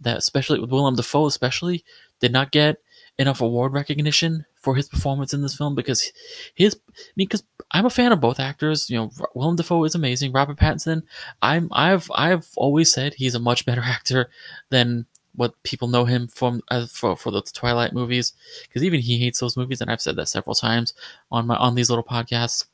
that, 0.00 0.18
especially 0.18 0.60
with 0.60 0.70
Willem 0.70 0.96
Dafoe, 0.96 1.26
especially 1.26 1.84
did 2.20 2.32
not 2.32 2.52
get 2.52 2.80
enough 3.18 3.40
award 3.40 3.72
recognition 3.72 4.44
for 4.54 4.74
his 4.74 4.88
performance 4.88 5.34
in 5.34 5.42
this 5.42 5.56
film 5.56 5.74
because 5.74 6.12
his 6.54 6.76
I 6.88 6.92
mean 7.16 7.26
because 7.26 7.44
I'm 7.70 7.86
a 7.86 7.90
fan 7.90 8.12
of 8.12 8.20
both 8.20 8.40
actors. 8.40 8.88
You 8.90 8.98
know, 8.98 9.10
Willem 9.34 9.56
Dafoe 9.56 9.84
is 9.84 9.94
amazing. 9.94 10.32
Robert 10.32 10.58
Pattinson, 10.58 11.02
I'm 11.42 11.68
I've 11.72 12.10
I've 12.14 12.48
always 12.56 12.92
said 12.92 13.14
he's 13.14 13.34
a 13.34 13.40
much 13.40 13.66
better 13.66 13.82
actor 13.84 14.30
than 14.70 15.06
what 15.38 15.62
people 15.62 15.86
know 15.86 16.04
him 16.04 16.26
from 16.26 16.60
uh, 16.68 16.86
for 16.86 17.16
for 17.16 17.30
the 17.30 17.40
Twilight 17.42 17.92
movies 17.92 18.32
because 18.62 18.82
even 18.82 19.00
he 19.00 19.18
hates 19.18 19.38
those 19.38 19.56
movies 19.56 19.80
and 19.80 19.90
I've 19.90 20.02
said 20.02 20.16
that 20.16 20.28
several 20.28 20.54
times 20.54 20.94
on 21.30 21.46
my 21.46 21.56
on 21.56 21.76
these 21.76 21.88
little 21.88 22.04
podcasts. 22.04 22.66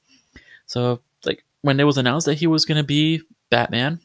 So 0.66 1.00
like 1.26 1.44
when 1.60 1.78
it 1.78 1.84
was 1.84 1.98
announced 1.98 2.26
that 2.26 2.38
he 2.38 2.46
was 2.46 2.64
going 2.64 2.78
to 2.78 2.84
be 2.84 3.20
Batman, 3.50 4.00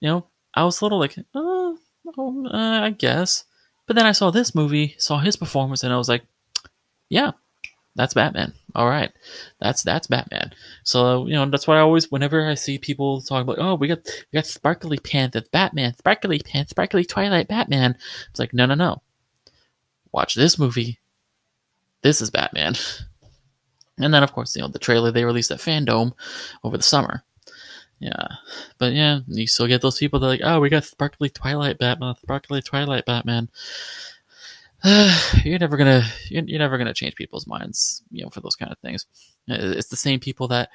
you 0.00 0.08
know, 0.08 0.26
I 0.54 0.64
was 0.64 0.80
a 0.80 0.84
little 0.84 0.98
like, 0.98 1.16
oh, 1.34 1.78
oh 2.18 2.46
uh, 2.48 2.80
I 2.82 2.90
guess. 2.90 3.44
But 3.86 3.94
then 3.94 4.06
I 4.06 4.12
saw 4.12 4.30
this 4.30 4.54
movie, 4.54 4.96
saw 4.98 5.18
his 5.18 5.36
performance, 5.36 5.84
and 5.84 5.92
I 5.92 5.96
was 5.96 6.08
like, 6.08 6.24
yeah, 7.08 7.32
that's 7.96 8.14
Batman. 8.14 8.52
All 8.74 8.88
right, 8.88 9.10
that's 9.58 9.82
that's 9.82 10.06
Batman. 10.06 10.52
So 10.84 11.26
you 11.26 11.32
know 11.32 11.46
that's 11.46 11.66
why 11.66 11.78
I 11.78 11.80
always, 11.80 12.10
whenever 12.10 12.46
I 12.46 12.54
see 12.54 12.78
people 12.78 13.22
talk 13.22 13.42
about, 13.42 13.58
oh, 13.58 13.74
we 13.74 13.88
got 13.88 14.00
we 14.04 14.36
got 14.36 14.46
sparkly 14.46 14.98
pants, 14.98 15.36
Batman, 15.50 15.96
sparkly 15.96 16.38
pants, 16.38 16.70
sparkly 16.70 17.04
Twilight 17.04 17.48
Batman. 17.48 17.96
It's 18.30 18.38
like 18.38 18.52
no, 18.52 18.66
no, 18.66 18.74
no. 18.74 19.02
Watch 20.12 20.34
this 20.34 20.58
movie. 20.58 20.98
This 22.02 22.20
is 22.20 22.30
Batman. 22.30 22.74
And 23.98 24.12
then 24.12 24.22
of 24.22 24.34
course 24.34 24.54
you 24.54 24.60
know 24.60 24.68
the 24.68 24.78
trailer 24.78 25.10
they 25.10 25.24
released 25.24 25.50
at 25.50 25.58
Fandom 25.58 26.12
over 26.62 26.76
the 26.76 26.82
summer. 26.82 27.24
Yeah, 27.98 28.26
but 28.76 28.92
yeah, 28.92 29.20
you 29.26 29.46
still 29.46 29.66
get 29.66 29.80
those 29.80 29.98
people 29.98 30.20
that 30.20 30.26
are 30.26 30.28
like, 30.28 30.40
oh, 30.44 30.60
we 30.60 30.68
got 30.68 30.84
sparkly 30.84 31.30
Twilight 31.30 31.78
Batman, 31.78 32.14
sparkly 32.16 32.60
Twilight 32.60 33.06
Batman. 33.06 33.48
you're 35.44 35.58
never 35.58 35.76
gonna 35.76 36.04
you're, 36.28 36.58
never 36.58 36.78
gonna 36.78 36.94
change 36.94 37.16
people's 37.16 37.46
minds, 37.46 38.02
you 38.12 38.22
know, 38.22 38.30
for 38.30 38.40
those 38.40 38.54
kind 38.54 38.70
of 38.70 38.78
things. 38.78 39.06
It's 39.48 39.88
the 39.88 39.96
same 39.96 40.20
people 40.20 40.46
that 40.48 40.70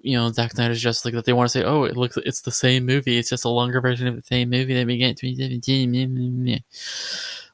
you 0.00 0.16
know 0.16 0.30
Zack 0.30 0.52
Snyder's 0.52 0.82
just 0.82 1.04
like 1.04 1.14
that 1.14 1.24
they 1.24 1.32
want 1.32 1.50
to 1.50 1.58
say, 1.58 1.64
oh, 1.64 1.84
it 1.84 1.96
looks 1.96 2.16
it's 2.18 2.42
the 2.42 2.52
same 2.52 2.84
movie, 2.84 3.18
it's 3.18 3.30
just 3.30 3.44
a 3.44 3.48
longer 3.48 3.80
version 3.80 4.06
of 4.08 4.16
the 4.16 4.22
same 4.22 4.50
movie 4.50 4.74
that 4.74 4.86
we 4.86 4.98
get 4.98 5.08
in 5.08 5.14
2017. 5.14 6.62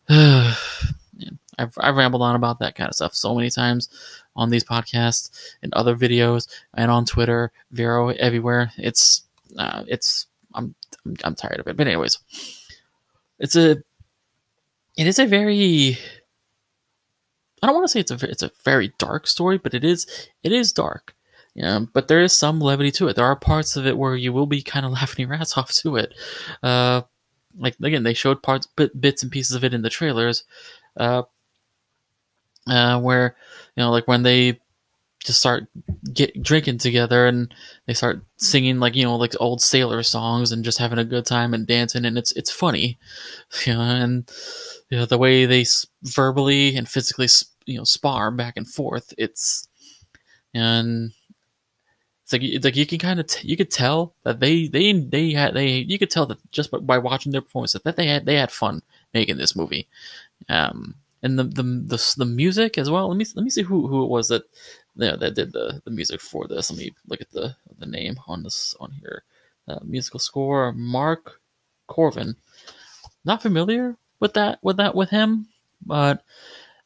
I've 1.59 1.75
I've 1.79 1.97
rambled 1.97 2.23
on 2.23 2.35
about 2.35 2.59
that 2.59 2.75
kind 2.75 2.89
of 2.89 2.95
stuff 2.95 3.15
so 3.15 3.35
many 3.35 3.51
times 3.51 3.89
on 4.35 4.51
these 4.51 4.65
podcasts 4.65 5.31
and 5.63 5.73
other 5.75 5.95
videos 5.95 6.49
and 6.75 6.91
on 6.91 7.05
Twitter, 7.05 7.53
Vero, 7.71 8.09
everywhere. 8.09 8.73
It's 8.77 9.23
uh, 9.57 9.85
it's 9.87 10.27
I'm 10.55 10.75
I'm 11.23 11.37
tired 11.37 11.61
of 11.61 11.69
it. 11.69 11.77
But 11.77 11.87
anyways, 11.87 12.19
it's 13.39 13.55
a 13.55 13.83
it 14.97 15.07
is 15.07 15.19
a 15.19 15.27
very 15.27 15.99
I 17.63 17.67
don't 17.67 17.77
want 17.77 17.85
to 17.85 17.89
say 17.89 18.01
it's 18.01 18.11
a 18.11 18.31
it's 18.31 18.43
a 18.43 18.51
very 18.65 18.93
dark 18.99 19.27
story, 19.27 19.59
but 19.59 19.75
it 19.75 19.85
is 19.85 20.07
it 20.43 20.53
is 20.53 20.73
dark. 20.73 21.15
Yeah, 21.55 21.81
but 21.93 22.09
there 22.09 22.21
is 22.21 22.33
some 22.33 22.61
levity 22.61 22.91
to 22.93 23.09
it. 23.09 23.17
There 23.17 23.27
are 23.27 23.37
parts 23.37 23.77
of 23.77 23.87
it 23.87 23.99
where 23.99 24.17
you 24.17 24.33
will 24.33 24.47
be 24.47 24.63
kind 24.63 24.87
of 24.87 24.93
laughing 24.93 25.27
your 25.27 25.35
ass 25.35 25.57
off 25.57 25.73
to 25.77 25.97
it. 25.97 26.15
Uh, 26.63 27.03
like 27.59 27.77
again, 27.83 28.03
they 28.03 28.15
showed 28.15 28.43
parts, 28.43 28.67
bit, 28.67 28.99
bits 29.01 29.23
and 29.23 29.31
pieces 29.31 29.55
of 29.55 29.63
it 29.63 29.75
in 29.75 29.83
the 29.83 29.91
trailers, 29.91 30.45
uh, 30.97 31.23
uh, 32.67 33.01
where 33.01 33.37
you 33.77 33.83
know, 33.83 33.91
like 33.91 34.09
when 34.09 34.23
they 34.23 34.59
just 35.25 35.39
start 35.41 35.67
get 36.13 36.43
drinking 36.43 36.79
together 36.79 37.27
and 37.27 37.55
they 37.87 37.95
start 37.95 38.25
singing 38.37 38.81
like 38.81 38.97
you 38.97 39.05
know 39.05 39.17
like 39.17 39.35
old 39.41 39.63
sailor 39.63 40.03
songs 40.03 40.53
and 40.53 40.65
just 40.65 40.79
having 40.79 40.99
a 40.99 41.05
good 41.05 41.25
time 41.25 41.55
and 41.55 41.67
dancing 41.67 42.05
and 42.05 42.19
it's 42.19 42.33
it's 42.33 42.51
funny, 42.51 42.99
you 43.67 43.73
know, 43.73 43.81
and 43.81 44.31
you 44.91 44.99
know 44.99 45.07
the 45.07 45.19
way 45.19 45.47
they 45.47 45.65
verbally 46.03 46.77
and 46.77 46.89
physically 46.89 47.29
you 47.67 47.79
know 47.79 47.85
spar 47.85 48.31
back 48.31 48.57
and 48.57 48.69
forth. 48.69 49.13
It's 49.17 49.69
and 50.55 51.13
it's 52.25 52.33
like 52.33 52.43
it's 52.43 52.65
like 52.65 52.77
you 52.77 52.87
can 52.87 52.99
kind 52.99 53.21
of 53.21 53.27
t- 53.27 53.49
you 53.49 53.57
could 53.57 53.71
tell 53.71 54.15
that 54.25 54.41
they 54.41 54.67
they 54.67 54.93
they 54.93 55.33
had 55.33 55.55
they 55.55 55.69
you 55.69 55.99
could 55.99 56.11
tell 56.11 56.27
that 56.27 56.39
just 56.51 56.71
by 56.87 56.99
watching 56.99 57.33
their 57.33 57.43
performance 57.43 57.73
that 57.73 57.97
they 57.97 58.07
had 58.07 58.27
they 58.27 58.37
had 58.37 58.51
fun 58.51 58.83
making 59.15 59.37
this 59.37 59.57
movie. 59.57 59.89
Um, 60.49 60.97
and 61.23 61.39
the, 61.39 61.45
the 61.45 61.63
the 61.63 62.15
the, 62.19 62.25
music 62.25 62.79
as 62.79 62.91
well. 62.91 63.09
Let 63.09 63.17
me 63.17 63.25
let 63.37 63.45
me 63.45 63.51
see 63.51 63.63
who, 63.63 63.87
who 63.87 64.05
it 64.05 64.09
was 64.09 64.29
that 64.29 64.43
yeah, 64.97 65.17
that 65.17 65.35
did 65.35 65.53
the, 65.53 65.81
the 65.85 65.91
music 65.91 66.21
for 66.21 66.47
this. 66.47 66.71
Let 66.71 66.79
me 66.79 66.93
look 67.07 67.21
at 67.21 67.31
the 67.31 67.57
the 67.79 67.87
name 67.87 68.17
on 68.27 68.43
this 68.43 68.75
on 68.81 68.93
here. 68.93 69.25
Uh, 69.69 69.79
musical 69.85 70.21
score 70.21 70.73
Mark 70.73 71.41
Korven. 71.89 72.37
not 73.25 73.43
familiar 73.43 73.97
with 74.21 74.35
that 74.35 74.59
with 74.63 74.77
that 74.77 74.95
with 74.95 75.11
him, 75.11 75.49
but 75.85 76.23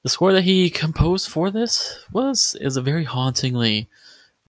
the 0.03 0.09
score 0.09 0.33
that 0.33 0.43
he 0.43 0.71
composed 0.71 1.29
for 1.29 1.51
this 1.51 2.05
was 2.13 2.57
is 2.61 2.77
a 2.77 2.83
very 2.83 3.05
hauntingly, 3.05 3.89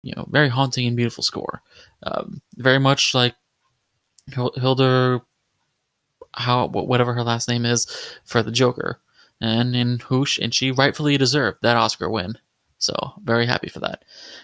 you 0.01 0.13
know, 0.15 0.27
very 0.31 0.49
haunting 0.49 0.87
and 0.87 0.95
beautiful 0.97 1.23
score. 1.23 1.61
Um, 2.03 2.41
very 2.55 2.79
much 2.79 3.13
like 3.13 3.35
Hildur, 4.31 5.21
how 6.33 6.67
whatever 6.67 7.13
her 7.13 7.23
last 7.23 7.47
name 7.47 7.65
is 7.65 7.85
for 8.25 8.41
the 8.41 8.51
Joker, 8.51 8.99
and 9.39 9.75
in 9.75 9.99
Hoosh, 9.99 10.39
and 10.39 10.53
she 10.53 10.71
rightfully 10.71 11.17
deserved 11.17 11.59
that 11.61 11.77
Oscar 11.77 12.09
win. 12.09 12.37
So 12.83 13.13
very 13.23 13.45
happy 13.45 13.69
for 13.69 13.79
that. 13.79 14.03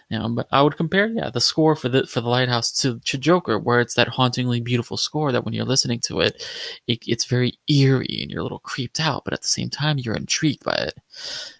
You 0.09 0.17
know, 0.17 0.29
but 0.29 0.47
I 0.51 0.61
would 0.61 0.77
compare, 0.77 1.07
yeah, 1.07 1.29
the 1.29 1.41
score 1.41 1.75
for 1.75 1.89
the 1.89 2.07
for 2.07 2.21
the 2.21 2.29
Lighthouse 2.29 2.71
to, 2.81 2.99
to 2.99 3.17
Joker, 3.17 3.59
where 3.59 3.81
it's 3.81 3.95
that 3.95 4.07
hauntingly 4.07 4.61
beautiful 4.61 4.95
score 4.95 5.33
that 5.33 5.43
when 5.43 5.53
you're 5.53 5.65
listening 5.65 5.99
to 6.01 6.21
it, 6.21 6.41
it, 6.87 6.99
it's 7.05 7.25
very 7.25 7.59
eerie 7.67 8.19
and 8.21 8.31
you're 8.31 8.39
a 8.39 8.43
little 8.43 8.59
creeped 8.59 9.01
out, 9.01 9.25
but 9.25 9.33
at 9.33 9.41
the 9.41 9.47
same 9.47 9.69
time 9.69 9.97
you're 9.97 10.15
intrigued 10.15 10.63
by 10.63 10.75
it. 10.75 10.93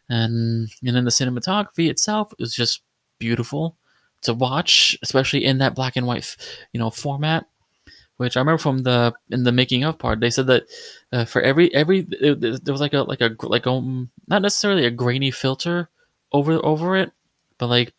And 0.07 0.69
and 0.81 0.95
then 0.95 1.03
the 1.03 1.11
cinematography 1.11 1.89
itself 1.89 2.33
is 2.39 2.55
just 2.55 2.81
beautiful 3.19 3.75
to 4.21 4.33
watch, 4.33 4.97
especially 5.03 5.43
in 5.43 5.57
that 5.57 5.75
black 5.75 5.97
and 5.97 6.07
white, 6.07 6.37
you 6.71 6.79
know, 6.79 6.89
format. 6.89 7.45
Which 8.17 8.35
I 8.35 8.41
remember 8.41 8.59
from 8.59 8.79
the 8.79 9.13
in 9.31 9.43
the 9.43 9.51
making 9.51 9.83
of 9.83 9.97
part, 9.97 10.19
they 10.19 10.29
said 10.29 10.47
that 10.47 10.63
uh, 11.11 11.25
for 11.25 11.41
every 11.41 11.73
every 11.73 12.07
it, 12.11 12.63
there 12.63 12.73
was 12.73 12.81
like 12.81 12.93
a 12.93 12.99
like 12.99 13.21
a 13.21 13.35
like 13.43 13.65
a 13.65 13.81
not 14.27 14.41
necessarily 14.41 14.85
a 14.85 14.91
grainy 14.91 15.31
filter 15.31 15.89
over 16.31 16.63
over 16.65 16.95
it, 16.95 17.11
but 17.57 17.67
like 17.67 17.93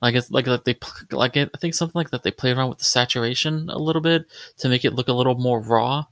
like 0.00 0.14
it's 0.14 0.30
like 0.30 0.46
like 0.46 0.64
they 0.64 0.76
like 1.10 1.36
it, 1.36 1.50
I 1.54 1.58
think 1.58 1.74
something 1.74 1.98
like 1.98 2.10
that 2.10 2.22
they 2.22 2.30
played 2.30 2.56
around 2.56 2.68
with 2.68 2.78
the 2.78 2.84
saturation 2.84 3.68
a 3.68 3.78
little 3.78 4.02
bit 4.02 4.26
to 4.58 4.68
make 4.68 4.84
it 4.84 4.94
look 4.94 5.08
a 5.08 5.12
little 5.12 5.36
more 5.36 5.60
raw. 5.60 6.04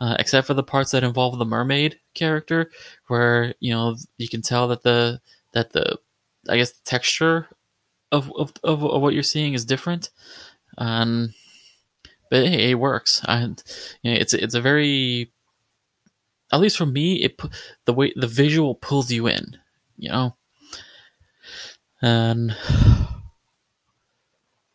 Uh, 0.00 0.16
except 0.18 0.46
for 0.46 0.54
the 0.54 0.62
parts 0.62 0.92
that 0.92 1.04
involve 1.04 1.38
the 1.38 1.44
mermaid 1.44 2.00
character, 2.14 2.70
where 3.08 3.54
you 3.60 3.70
know 3.70 3.96
you 4.16 4.28
can 4.28 4.40
tell 4.40 4.66
that 4.68 4.82
the 4.82 5.20
that 5.52 5.72
the 5.72 5.98
I 6.48 6.56
guess 6.56 6.72
the 6.72 6.82
texture 6.84 7.48
of 8.10 8.32
of, 8.34 8.52
of, 8.64 8.82
of 8.82 9.02
what 9.02 9.12
you're 9.12 9.22
seeing 9.22 9.52
is 9.52 9.66
different. 9.66 10.10
Um, 10.78 11.34
but 12.30 12.46
hey, 12.46 12.70
it 12.70 12.78
works. 12.78 13.20
And 13.28 13.62
you 14.02 14.12
know, 14.12 14.18
it's 14.18 14.32
it's 14.32 14.54
a 14.54 14.60
very 14.60 15.30
at 16.52 16.60
least 16.60 16.78
for 16.78 16.86
me, 16.86 17.16
it 17.16 17.40
the 17.84 17.92
way 17.92 18.12
the 18.16 18.26
visual 18.26 18.74
pulls 18.74 19.10
you 19.10 19.26
in 19.26 19.58
you 20.00 20.08
know. 20.08 20.34
And 22.02 22.56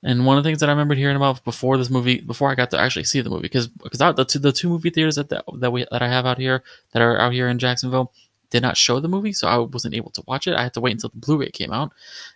and 0.04 0.26
one 0.26 0.38
of 0.38 0.44
the 0.44 0.48
things 0.48 0.60
that 0.60 0.70
I 0.70 0.72
remembered 0.72 1.00
hearing 1.00 1.16
about 1.16 1.44
before 1.44 1.78
this 1.78 1.90
movie, 1.90 2.22
before 2.22 2.52
I 2.52 2.56
got 2.56 2.70
to 2.72 2.80
actually 2.80 3.06
see 3.06 3.22
the 3.22 3.32
movie, 3.32 3.42
because 3.42 3.68
because 3.68 4.00
the 4.00 4.26
two, 4.26 4.40
the 4.40 4.52
two 4.52 4.70
movie 4.70 4.92
theaters 4.92 5.16
that 5.16 5.30
that 5.30 5.72
we 5.72 5.86
that 5.92 6.04
I 6.04 6.08
have 6.08 6.26
out 6.26 6.38
here 6.38 6.64
that 6.92 7.02
are 7.02 7.20
out 7.20 7.34
here 7.34 7.50
in 7.50 7.58
Jacksonville 7.58 8.14
did 8.52 8.62
not 8.62 8.78
show 8.78 9.00
the 9.00 9.08
movie, 9.08 9.34
so 9.34 9.48
I 9.48 9.58
wasn't 9.58 9.96
able 9.96 10.12
to 10.12 10.24
watch 10.28 10.46
it. 10.46 10.54
I 10.54 10.62
had 10.62 10.74
to 10.76 10.80
wait 10.82 10.94
until 10.94 11.10
the 11.10 11.18
Blu-ray 11.18 11.50
came 11.50 11.74
out, 11.74 11.92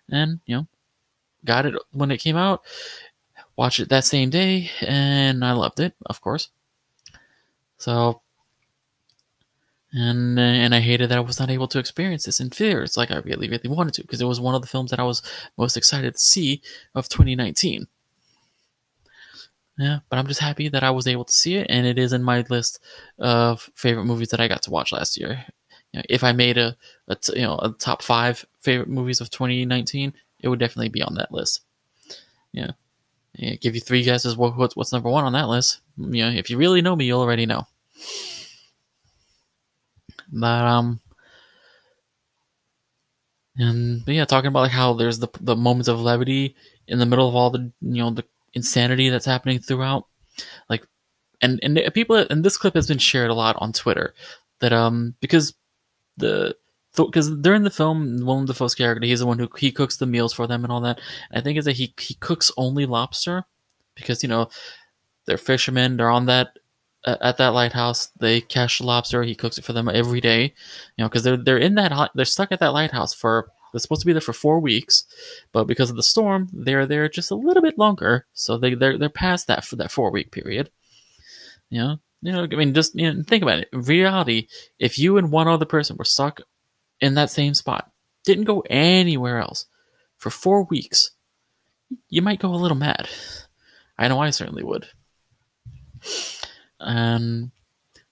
and 0.10 0.40
you 0.48 0.56
know, 0.56 0.68
got 1.46 1.68
it 1.68 1.76
when 1.92 2.10
it 2.10 2.18
came 2.18 2.36
out, 2.36 2.64
watched 3.56 3.80
it 3.80 3.90
that 3.90 4.06
same 4.06 4.32
day, 4.32 4.72
and 4.82 5.46
I 5.46 5.52
loved 5.52 5.80
it, 5.80 5.94
of 6.08 6.22
course. 6.22 6.50
So 7.78 8.22
and 9.92 10.38
uh, 10.38 10.42
and 10.42 10.76
I 10.76 10.80
hated 10.80 11.10
that 11.10 11.18
I 11.18 11.22
was 11.22 11.40
not 11.40 11.50
able 11.50 11.68
to 11.70 11.80
experience 11.80 12.26
this 12.26 12.40
in 12.40 12.50
theaters 12.50 12.96
like 12.96 13.12
I 13.12 13.18
really 13.18 13.50
really 13.50 13.70
wanted 13.70 13.94
to 13.96 14.02
because 14.04 14.22
it 14.22 14.26
was 14.26 14.40
one 14.40 14.56
of 14.56 14.62
the 14.62 14.68
films 14.68 14.92
that 14.92 15.00
I 15.00 15.04
was 15.04 15.22
most 15.58 15.78
excited 15.78 16.14
to 16.14 16.20
see 16.20 16.62
of 16.96 17.10
2019. 17.10 17.88
Yeah, 19.80 20.00
but 20.10 20.20
I'm 20.20 20.28
just 20.28 20.42
happy 20.42 20.68
that 20.68 20.84
I 20.84 20.92
was 20.92 21.08
able 21.08 21.24
to 21.24 21.32
see 21.32 21.56
it, 21.56 21.68
and 21.70 21.88
it 21.88 21.98
is 21.98 22.12
in 22.12 22.22
my 22.22 22.44
list 22.50 22.80
of 23.18 23.70
favorite 23.76 24.06
movies 24.06 24.28
that 24.30 24.42
I 24.42 24.50
got 24.50 24.62
to 24.64 24.72
watch 24.72 24.92
last 24.92 25.18
year. 25.18 25.46
You 25.94 26.00
know, 26.00 26.04
if 26.10 26.22
I 26.22 26.34
made 26.34 26.58
a, 26.58 26.76
a 27.08 27.16
t- 27.16 27.40
you 27.40 27.44
know 27.44 27.58
a 27.60 27.70
top 27.80 28.04
five 28.04 28.46
favorite 28.60 28.90
movies 28.90 29.22
of 29.22 29.30
2019, 29.30 30.14
it 30.42 30.50
would 30.50 30.60
definitely 30.60 30.90
be 30.90 31.02
on 31.02 31.16
that 31.16 31.32
list. 31.32 31.62
Yeah, 32.52 32.72
yeah 33.36 33.56
give 33.56 33.74
you 33.74 33.82
three 33.82 34.04
guesses. 34.04 34.36
What, 34.36 34.58
what's 34.58 34.76
what's 34.76 34.92
number 34.92 35.10
one 35.10 35.24
on 35.24 35.34
that 35.34 35.48
list? 35.48 35.80
You 35.98 36.26
know, 36.26 36.30
if 36.30 36.50
you 36.50 36.58
really 36.58 36.82
know 36.82 36.96
me, 36.98 37.06
you'll 37.06 37.22
already 37.22 37.46
know. 37.46 37.66
But 40.32 40.66
um, 40.66 41.00
and 43.58 44.06
but 44.06 44.14
yeah, 44.14 44.26
talking 44.26 44.48
about 44.48 44.62
like 44.62 44.72
how 44.72 44.94
there's 44.94 45.20
the 45.20 45.30
the 45.42 45.56
moments 45.56 45.88
of 45.88 46.00
levity 46.00 46.56
in 46.88 47.00
the 47.00 47.06
middle 47.06 47.28
of 47.28 47.36
all 47.36 47.50
the 47.50 47.72
you 47.82 48.04
know 48.04 48.12
the 48.12 48.26
insanity 48.54 49.10
that's 49.10 49.26
happening 49.26 49.60
throughout, 49.60 50.06
like, 50.70 50.86
and 51.42 51.60
and 51.64 51.80
people 51.94 52.16
and 52.16 52.44
this 52.44 52.58
clip 52.58 52.76
has 52.76 52.88
been 52.88 52.98
shared 52.98 53.30
a 53.30 53.36
lot 53.36 53.56
on 53.60 53.74
Twitter 53.74 54.14
that 54.60 54.74
um 54.74 55.16
because 55.20 55.54
the 56.18 56.56
because 56.96 57.30
during 57.38 57.64
the 57.64 57.70
film, 57.70 58.18
Willem 58.26 58.46
Dafoe's 58.46 58.76
character, 58.76 59.06
he's 59.06 59.20
the 59.20 59.28
one 59.28 59.40
who 59.40 59.50
he 59.58 59.72
cooks 59.72 59.98
the 59.98 60.06
meals 60.06 60.34
for 60.34 60.48
them 60.48 60.64
and 60.64 60.72
all 60.72 60.82
that. 60.82 61.00
I 61.32 61.42
think 61.42 61.58
is 61.58 61.66
that 61.66 61.78
he 61.78 61.94
he 62.00 62.16
cooks 62.16 62.52
only 62.58 62.86
lobster 62.86 63.46
because 63.96 64.24
you 64.24 64.30
know 64.30 64.50
they're 65.26 65.38
fishermen, 65.38 65.98
they're 65.98 66.10
on 66.10 66.26
that 66.28 66.59
at 67.06 67.38
that 67.38 67.54
lighthouse. 67.54 68.08
They 68.20 68.42
catch 68.42 68.82
lobster. 68.82 69.24
He 69.24 69.36
cooks 69.36 69.58
it 69.58 69.66
for 69.66 69.74
them 69.74 69.90
every 69.90 70.22
day, 70.22 70.54
you 70.98 71.04
know, 71.04 71.10
because 71.10 71.24
they're 71.24 71.38
they're 71.38 71.58
in 71.58 71.76
that 71.76 72.12
they're 72.16 72.26
stuck 72.26 72.52
at 72.52 72.60
that 72.60 72.74
lighthouse 72.74 73.14
for 73.14 73.52
they're 73.72 73.80
supposed 73.80 74.02
to 74.02 74.08
be 74.08 74.14
there 74.14 74.22
for 74.22 74.34
four 74.34 74.60
weeks, 74.60 75.06
but 75.52 75.66
because 75.66 75.90
of 75.90 75.96
the 75.96 76.04
storm, 76.04 76.50
they're 76.52 76.88
there 76.88 77.08
just 77.08 77.32
a 77.32 77.36
little 77.36 77.62
bit 77.62 77.78
longer. 77.78 78.26
So 78.34 78.58
they 78.58 78.74
they're 78.74 78.98
they're 78.98 79.10
past 79.10 79.48
that 79.48 79.64
for 79.64 79.76
that 79.78 79.92
four 79.92 80.12
week 80.12 80.32
period. 80.32 80.70
You 81.70 81.80
know, 81.80 81.98
you 82.22 82.32
know, 82.32 82.44
I 82.44 82.56
mean, 82.56 82.74
just 82.74 82.96
you 82.96 83.14
know, 83.14 83.24
think 83.24 83.44
about 83.44 83.60
it. 83.60 83.70
In 83.72 83.82
reality, 83.82 84.48
if 84.80 84.98
you 84.98 85.18
and 85.18 85.32
one 85.32 85.48
other 85.48 85.66
person 85.66 85.98
were 85.98 86.06
stuck 86.06 86.42
in 87.00 87.14
that 87.14 87.30
same 87.30 87.54
spot, 87.54 87.92
didn't 88.26 88.46
go 88.46 88.64
anywhere 88.70 89.40
else 89.40 89.66
for 90.18 90.30
four 90.30 90.64
weeks, 90.64 91.12
you 92.10 92.22
might 92.22 92.40
go 92.40 92.54
a 92.54 92.58
little 92.58 92.78
mad. 92.78 93.08
I 93.98 94.08
know 94.08 94.20
I 94.20 94.32
certainly 94.32 94.64
would 94.64 94.88
Um, 96.80 97.52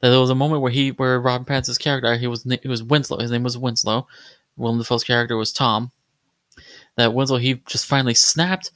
and 0.01 0.13
there 0.13 0.19
was 0.19 0.29
a 0.29 0.35
moment 0.35 0.61
where 0.61 0.71
he, 0.71 0.91
where 0.91 1.19
Robin 1.19 1.45
Pattinson's 1.45 1.77
character, 1.77 2.15
he 2.17 2.27
was 2.27 2.43
he 2.43 2.67
was 2.67 2.83
Winslow. 2.83 3.19
His 3.19 3.31
name 3.31 3.43
was 3.43 3.57
Winslow. 3.57 4.07
Willem 4.55 4.77
Dafoe's 4.77 5.03
character 5.03 5.37
was 5.37 5.53
Tom. 5.53 5.91
That 6.97 7.13
Winslow, 7.13 7.37
he 7.37 7.55
just 7.67 7.85
finally 7.85 8.13
snapped 8.13 8.71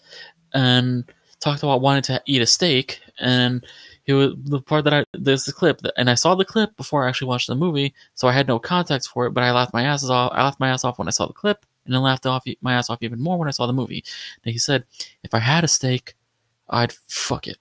and 0.54 1.06
talked 1.40 1.64
about 1.64 1.82
wanting 1.82 2.04
to 2.04 2.22
eat 2.26 2.42
a 2.42 2.46
steak. 2.46 3.00
And 3.20 3.66
he 4.04 4.14
was 4.14 4.34
the 4.44 4.62
part 4.62 4.84
that 4.86 4.94
I 4.94 5.06
there's 5.14 5.46
the 5.46 5.54
clip, 5.54 5.82
and 5.96 6.10
I 6.10 6.16
saw 6.16 6.34
the 6.36 6.46
clip 6.46 6.76
before 6.76 7.06
I 7.06 7.10
actually 7.10 7.28
watched 7.28 7.48
the 7.48 7.56
movie, 7.56 7.94
so 8.16 8.28
I 8.28 8.32
had 8.32 8.48
no 8.48 8.60
context 8.60 9.10
for 9.10 9.28
it. 9.28 9.32
But 9.32 9.44
I 9.44 9.52
laughed 9.52 9.74
my 9.74 9.84
ass 9.84 10.04
off. 10.04 10.32
I 10.34 10.44
laughed 10.44 10.60
my 10.60 10.70
ass 10.70 10.84
off 10.84 10.98
when 10.98 11.08
I 11.08 11.12
saw 11.12 11.28
the 11.28 11.34
clip, 11.34 11.66
and 11.86 11.94
then 11.94 12.02
laughed 12.02 12.26
off 12.26 12.46
my 12.62 12.74
ass 12.74 12.90
off 12.90 13.02
even 13.02 13.22
more 13.22 13.38
when 13.38 13.48
I 13.48 13.52
saw 13.52 13.68
the 13.68 13.74
movie. 13.74 14.04
And 14.44 14.54
he 14.54 14.60
said, 14.60 14.86
"If 15.24 15.34
I 15.34 15.40
had 15.40 15.64
a 15.64 15.68
steak, 15.68 16.16
I'd 16.70 16.94
fuck 17.08 17.48
it." 17.48 17.58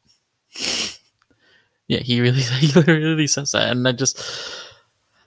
Yeah, 1.91 1.99
he 1.99 2.21
really, 2.21 2.41
he 2.63 2.69
literally 2.69 3.27
says 3.27 3.51
that, 3.51 3.73
and 3.73 3.87
I 3.89 3.91
just, 3.91 4.17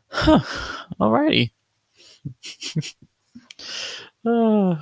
huh, 0.08 0.40
alrighty. 0.98 1.52
uh, 4.26 4.76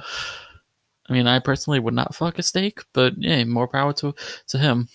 I 1.09 1.13
mean, 1.13 1.25
I 1.25 1.39
personally 1.39 1.79
would 1.79 1.95
not 1.95 2.13
fuck 2.13 2.37
a 2.37 2.43
steak, 2.43 2.81
but 2.93 3.15
yeah, 3.17 3.43
more 3.45 3.67
power 3.67 3.93
to 3.93 4.13
to 4.49 4.59
him. 4.59 4.89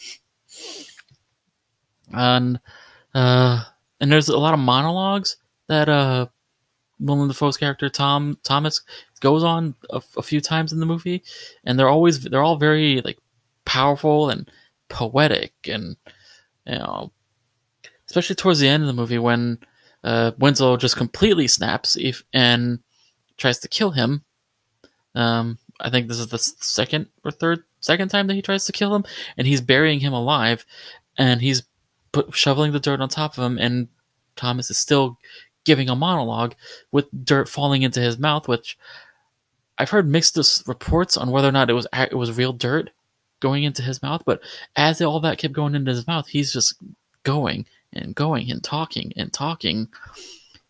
And 2.13 2.61
uh, 3.15 3.65
and 4.01 4.13
there's 4.13 4.29
a 4.29 4.39
lot 4.39 4.55
of 4.55 4.61
monologues 4.61 5.39
that 5.67 5.89
uh, 5.89 6.27
Willem 7.01 7.27
Dafoe's 7.27 7.57
character 7.57 7.89
Tom 7.89 8.39
Thomas 8.45 8.83
goes 9.19 9.43
on 9.43 9.75
a, 9.91 10.01
a 10.17 10.23
few 10.23 10.41
times 10.41 10.73
in 10.73 10.79
the 10.79 10.87
movie, 10.87 11.25
and 11.65 11.77
they're 11.77 11.89
always 11.89 12.23
they're 12.23 12.45
all 12.45 12.59
very 12.59 13.01
like 13.01 13.19
powerful 13.65 14.31
and 14.31 14.49
poetic 14.89 15.53
and 15.69 15.97
you 16.67 16.79
know, 16.79 17.13
especially 18.07 18.37
towards 18.37 18.61
the 18.61 18.69
end 18.69 18.83
of 18.83 18.87
the 18.87 18.93
movie 18.93 19.19
when 19.19 19.59
uh, 20.05 20.33
Winslow 20.39 20.77
just 20.77 20.97
completely 20.97 21.49
snaps 21.49 21.97
if, 21.97 22.25
and 22.33 22.81
tries 23.37 23.59
to 23.61 23.69
kill 23.69 23.91
him. 23.91 24.25
Um, 25.15 25.59
I 25.81 25.91
think 25.91 26.09
this 26.09 26.19
is 26.19 26.29
the 26.29 26.39
second 26.39 27.07
or 27.25 27.31
third, 27.31 27.65
second 27.81 28.09
time 28.09 28.27
that 28.27 28.35
he 28.35 28.43
tries 28.43 28.65
to 28.67 28.73
kill 28.73 28.95
him, 28.95 29.05
and 29.37 29.47
he's 29.47 29.61
burying 29.61 30.01
him 30.01 30.13
alive, 30.13 30.65
and 31.19 31.41
he's 31.41 31.63
put, 32.13 32.35
shoveling 32.35 32.73
the 32.73 32.81
dirt 32.81 33.01
on 33.01 33.09
top 33.09 33.37
of 33.37 33.45
him, 33.45 33.59
and 33.59 33.89
Thomas 34.37 34.71
is 34.71 34.79
still 34.79 35.19
giving 35.65 35.89
a 35.89 35.97
monologue 35.97 36.55
with 36.93 37.07
dirt 37.25 37.49
falling 37.49 37.83
into 37.83 38.01
his 38.01 38.19
mouth, 38.19 38.47
which 38.47 38.79
I've 39.79 39.91
heard 39.91 40.09
mixed 40.09 40.39
reports 40.67 41.17
on 41.17 41.31
whether 41.31 41.49
or 41.49 41.53
not 41.53 41.69
it 41.69 41.75
was 41.75 41.87
it 41.93 42.17
was 42.17 42.37
real 42.37 42.53
dirt 42.53 42.91
going 43.41 43.65
into 43.65 43.83
his 43.83 44.03
mouth. 44.03 44.23
But 44.25 44.41
as 44.77 45.01
all 45.01 45.21
that 45.21 45.39
kept 45.39 45.55
going 45.55 45.75
into 45.75 45.91
his 45.91 46.07
mouth, 46.07 46.27
he's 46.29 46.53
just 46.53 46.75
going 47.23 47.67
and 47.93 48.15
going 48.15 48.51
and 48.51 48.63
talking 48.63 49.13
and 49.17 49.33
talking. 49.33 49.89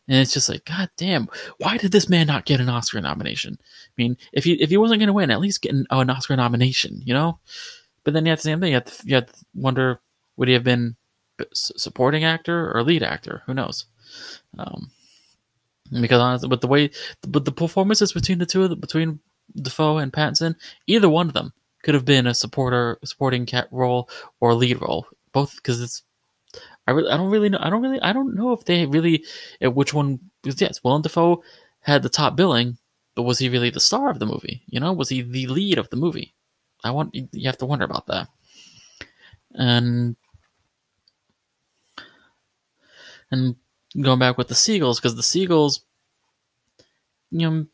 And 0.08 0.18
it's 0.18 0.34
just 0.34 0.48
like, 0.48 0.64
God 0.64 0.88
damn, 0.96 1.28
why 1.58 1.78
did 1.78 1.92
this 1.92 2.08
man 2.08 2.28
not 2.28 2.44
get 2.44 2.60
an 2.60 2.68
Oscar 2.68 3.00
nomination? 3.00 3.58
I 3.60 3.92
mean, 3.96 4.16
if 4.32 4.44
he 4.44 4.52
if 4.54 4.70
he 4.70 4.76
wasn't 4.76 5.00
going 5.00 5.08
to 5.08 5.12
win, 5.12 5.30
at 5.30 5.40
least 5.40 5.62
get 5.62 5.74
an, 5.74 5.86
Oscar 5.90 6.36
nomination, 6.36 7.02
you 7.04 7.12
know. 7.12 7.40
But 8.04 8.14
then 8.14 8.24
you 8.24 8.30
have 8.30 8.38
the 8.38 8.42
same 8.42 8.60
thing. 8.60 8.70
You 8.70 8.76
have, 8.76 8.84
to, 8.84 9.02
you 9.04 9.14
have 9.16 9.26
to 9.26 9.44
wonder, 9.52 10.00
would 10.36 10.46
he 10.46 10.54
have 10.54 10.62
been 10.62 10.94
supporting 11.52 12.24
actor 12.24 12.72
or 12.74 12.82
lead 12.82 13.02
actor. 13.02 13.42
Who 13.46 13.54
knows? 13.54 13.86
Um, 14.58 14.90
because 15.90 16.20
honestly, 16.20 16.48
with 16.48 16.60
the 16.60 16.66
way, 16.66 16.90
but 17.26 17.44
the 17.44 17.52
performances 17.52 18.12
between 18.12 18.38
the 18.38 18.46
two 18.46 18.68
the, 18.68 18.76
between 18.76 19.20
Dafoe 19.54 19.98
and 19.98 20.12
Pattinson, 20.12 20.56
either 20.86 21.08
one 21.08 21.28
of 21.28 21.34
them 21.34 21.52
could 21.86 21.94
have 21.94 22.04
been 22.04 22.26
a 22.26 22.34
supporter, 22.34 22.98
supporting 23.04 23.46
cat 23.46 23.68
role 23.70 24.10
or 24.40 24.54
lead 24.54 24.82
role. 24.82 25.06
Both 25.30 25.54
because 25.54 25.80
it's. 25.80 26.02
I 26.88 26.90
really, 26.90 27.08
I 27.08 27.16
don't 27.16 27.30
really 27.30 27.48
know. 27.48 27.60
I 27.60 27.70
don't 27.70 27.80
really, 27.80 28.00
I 28.00 28.12
don't 28.12 28.34
know 28.34 28.50
if 28.50 28.64
they 28.64 28.86
really, 28.86 29.24
which 29.60 29.94
one. 29.94 30.18
Because 30.42 30.60
yes, 30.60 30.82
Willem 30.82 31.02
Dafoe 31.02 31.44
had 31.82 32.02
the 32.02 32.08
top 32.08 32.34
billing, 32.34 32.76
but 33.14 33.22
was 33.22 33.38
he 33.38 33.48
really 33.48 33.70
the 33.70 33.78
star 33.78 34.10
of 34.10 34.18
the 34.18 34.26
movie? 34.26 34.62
You 34.66 34.80
know, 34.80 34.92
was 34.92 35.10
he 35.10 35.22
the 35.22 35.46
lead 35.46 35.78
of 35.78 35.88
the 35.90 35.96
movie? 35.96 36.34
I 36.82 36.90
want 36.90 37.14
you 37.14 37.46
have 37.46 37.58
to 37.58 37.66
wonder 37.66 37.84
about 37.84 38.08
that. 38.08 38.26
And 39.54 40.16
and 43.30 43.54
going 44.00 44.18
back 44.18 44.38
with 44.38 44.48
the 44.48 44.56
seagulls 44.56 44.98
because 44.98 45.14
the 45.14 45.22
seagulls, 45.22 45.82
you 47.30 47.48
know, 47.48 47.66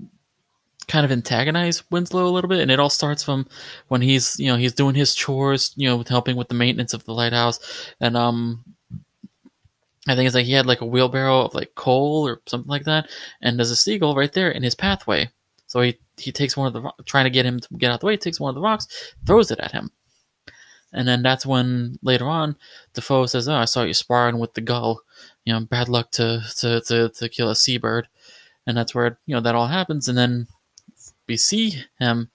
kind 0.89 1.05
of 1.05 1.13
antagonize 1.13 1.83
Winslow 1.91 2.27
a 2.27 2.31
little 2.31 2.49
bit, 2.49 2.61
and 2.61 2.71
it 2.71 2.81
all 2.81 2.91
starts 2.91 3.23
from 3.23 3.47
when 3.89 4.03
he's 4.03 4.39
you 4.39 4.47
know 4.47 4.57
he's 4.57 4.75
doing 4.75 4.95
his 4.95 5.15
chores, 5.15 5.73
you 5.77 5.89
know, 5.89 6.03
helping 6.09 6.37
with 6.37 6.49
the 6.49 6.55
maintenance 6.55 6.95
of 6.95 7.05
the 7.05 7.13
lighthouse, 7.15 7.59
and 8.01 8.17
um. 8.17 8.65
I 10.09 10.17
think 10.17 10.27
it's 10.27 10.35
like 10.35 10.47
he 10.47 10.53
had 10.53 10.67
like 10.67 10.81
a 10.81 10.85
wheelbarrow 10.85 11.43
of 11.43 11.55
like 11.55 11.77
coal 11.77 12.27
or 12.27 12.41
something 12.47 12.69
like 12.69 12.87
that, 12.87 13.09
and 13.41 13.57
there's 13.57 13.71
a 13.71 13.77
seagull 13.77 14.17
right 14.17 14.33
there 14.33 14.51
in 14.51 14.65
his 14.65 14.75
pathway. 14.75 15.31
So 15.69 15.81
he 15.81 15.97
he 16.17 16.33
takes 16.33 16.57
one 16.57 16.67
of 16.67 16.73
the 16.73 16.93
trying 17.05 17.23
to 17.25 17.31
get 17.31 17.47
him 17.47 17.61
to 17.61 17.69
get 17.79 17.91
out 17.91 17.95
of 17.95 18.01
the 18.01 18.07
way, 18.07 18.17
takes 18.17 18.41
one 18.41 18.49
of 18.49 18.57
the 18.57 18.61
rocks, 18.61 19.15
throws 19.25 19.53
it 19.53 19.61
at 19.61 19.71
him, 19.71 19.93
and 20.93 21.09
then 21.09 21.23
that's 21.23 21.47
when 21.47 21.99
later 22.03 22.27
on 22.27 22.57
Dafoe 22.95 23.27
says, 23.27 23.49
"Oh, 23.49 23.55
I 23.55 23.65
saw 23.65 23.83
you 23.83 23.95
sparring 23.95 24.39
with 24.39 24.55
the 24.55 24.61
gull. 24.61 25.03
You 25.45 25.53
know, 25.53 25.61
bad 25.61 25.89
luck 25.89 26.11
to 26.13 26.43
to 26.59 26.81
to, 26.83 27.09
to 27.09 27.29
kill 27.29 27.49
a 27.51 27.57
seabird." 27.57 28.09
And 28.67 28.77
that's 28.77 28.95
where 28.95 29.19
you 29.27 29.35
know 29.35 29.41
that 29.41 29.55
all 29.55 29.69
happens, 29.69 30.09
and 30.09 30.19
then 30.19 30.47
we 31.29 31.37
see 31.37 31.83
him, 31.99 32.31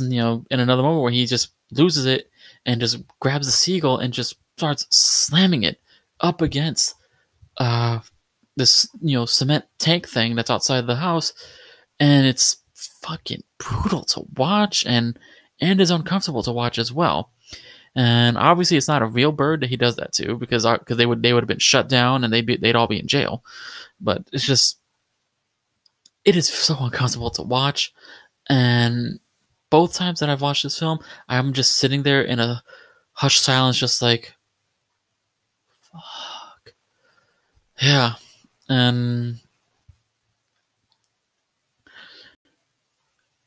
you 0.00 0.20
know, 0.20 0.44
in 0.50 0.60
another 0.60 0.82
moment 0.82 1.02
where 1.02 1.12
he 1.12 1.26
just 1.26 1.50
loses 1.70 2.06
it 2.06 2.30
and 2.66 2.80
just 2.80 3.02
grabs 3.20 3.46
the 3.46 3.52
seagull 3.52 3.98
and 3.98 4.12
just 4.12 4.36
starts 4.56 4.86
slamming 4.90 5.62
it 5.62 5.80
up 6.20 6.40
against 6.40 6.94
uh 7.58 7.98
this 8.56 8.88
you 9.00 9.16
know 9.16 9.26
cement 9.26 9.64
tank 9.78 10.08
thing 10.08 10.34
that's 10.34 10.50
outside 10.50 10.86
the 10.86 10.96
house, 10.96 11.32
and 11.98 12.26
it's 12.26 12.58
fucking 12.74 13.42
brutal 13.58 14.04
to 14.04 14.24
watch 14.36 14.84
and 14.86 15.18
and 15.60 15.80
is 15.80 15.90
uncomfortable 15.90 16.42
to 16.42 16.52
watch 16.52 16.78
as 16.78 16.92
well. 16.92 17.30
And 17.94 18.38
obviously, 18.38 18.76
it's 18.76 18.88
not 18.88 19.02
a 19.02 19.06
real 19.06 19.32
bird 19.32 19.60
that 19.60 19.70
he 19.70 19.76
does 19.76 19.96
that 19.96 20.12
to 20.14 20.36
because 20.36 20.64
because 20.64 20.94
uh, 20.94 20.94
they 20.94 21.06
would 21.06 21.22
they 21.22 21.32
would 21.32 21.42
have 21.42 21.48
been 21.48 21.58
shut 21.58 21.88
down 21.88 22.24
and 22.24 22.32
they'd 22.32 22.46
be, 22.46 22.56
they'd 22.56 22.76
all 22.76 22.86
be 22.86 22.98
in 22.98 23.06
jail. 23.06 23.44
But 24.00 24.22
it's 24.32 24.46
just 24.46 24.78
it 26.24 26.36
is 26.36 26.48
so 26.48 26.76
uncomfortable 26.80 27.30
to 27.30 27.42
watch. 27.42 27.92
And 28.48 29.20
both 29.70 29.94
times 29.94 30.20
that 30.20 30.28
I've 30.28 30.42
watched 30.42 30.62
this 30.62 30.78
film, 30.78 30.98
I'm 31.28 31.52
just 31.52 31.78
sitting 31.78 32.02
there 32.02 32.22
in 32.22 32.38
a 32.38 32.62
hushed 33.12 33.42
silence, 33.42 33.78
just 33.78 34.02
like, 34.02 34.34
fuck. 35.92 36.74
Yeah. 37.80 38.14
And 38.68 39.40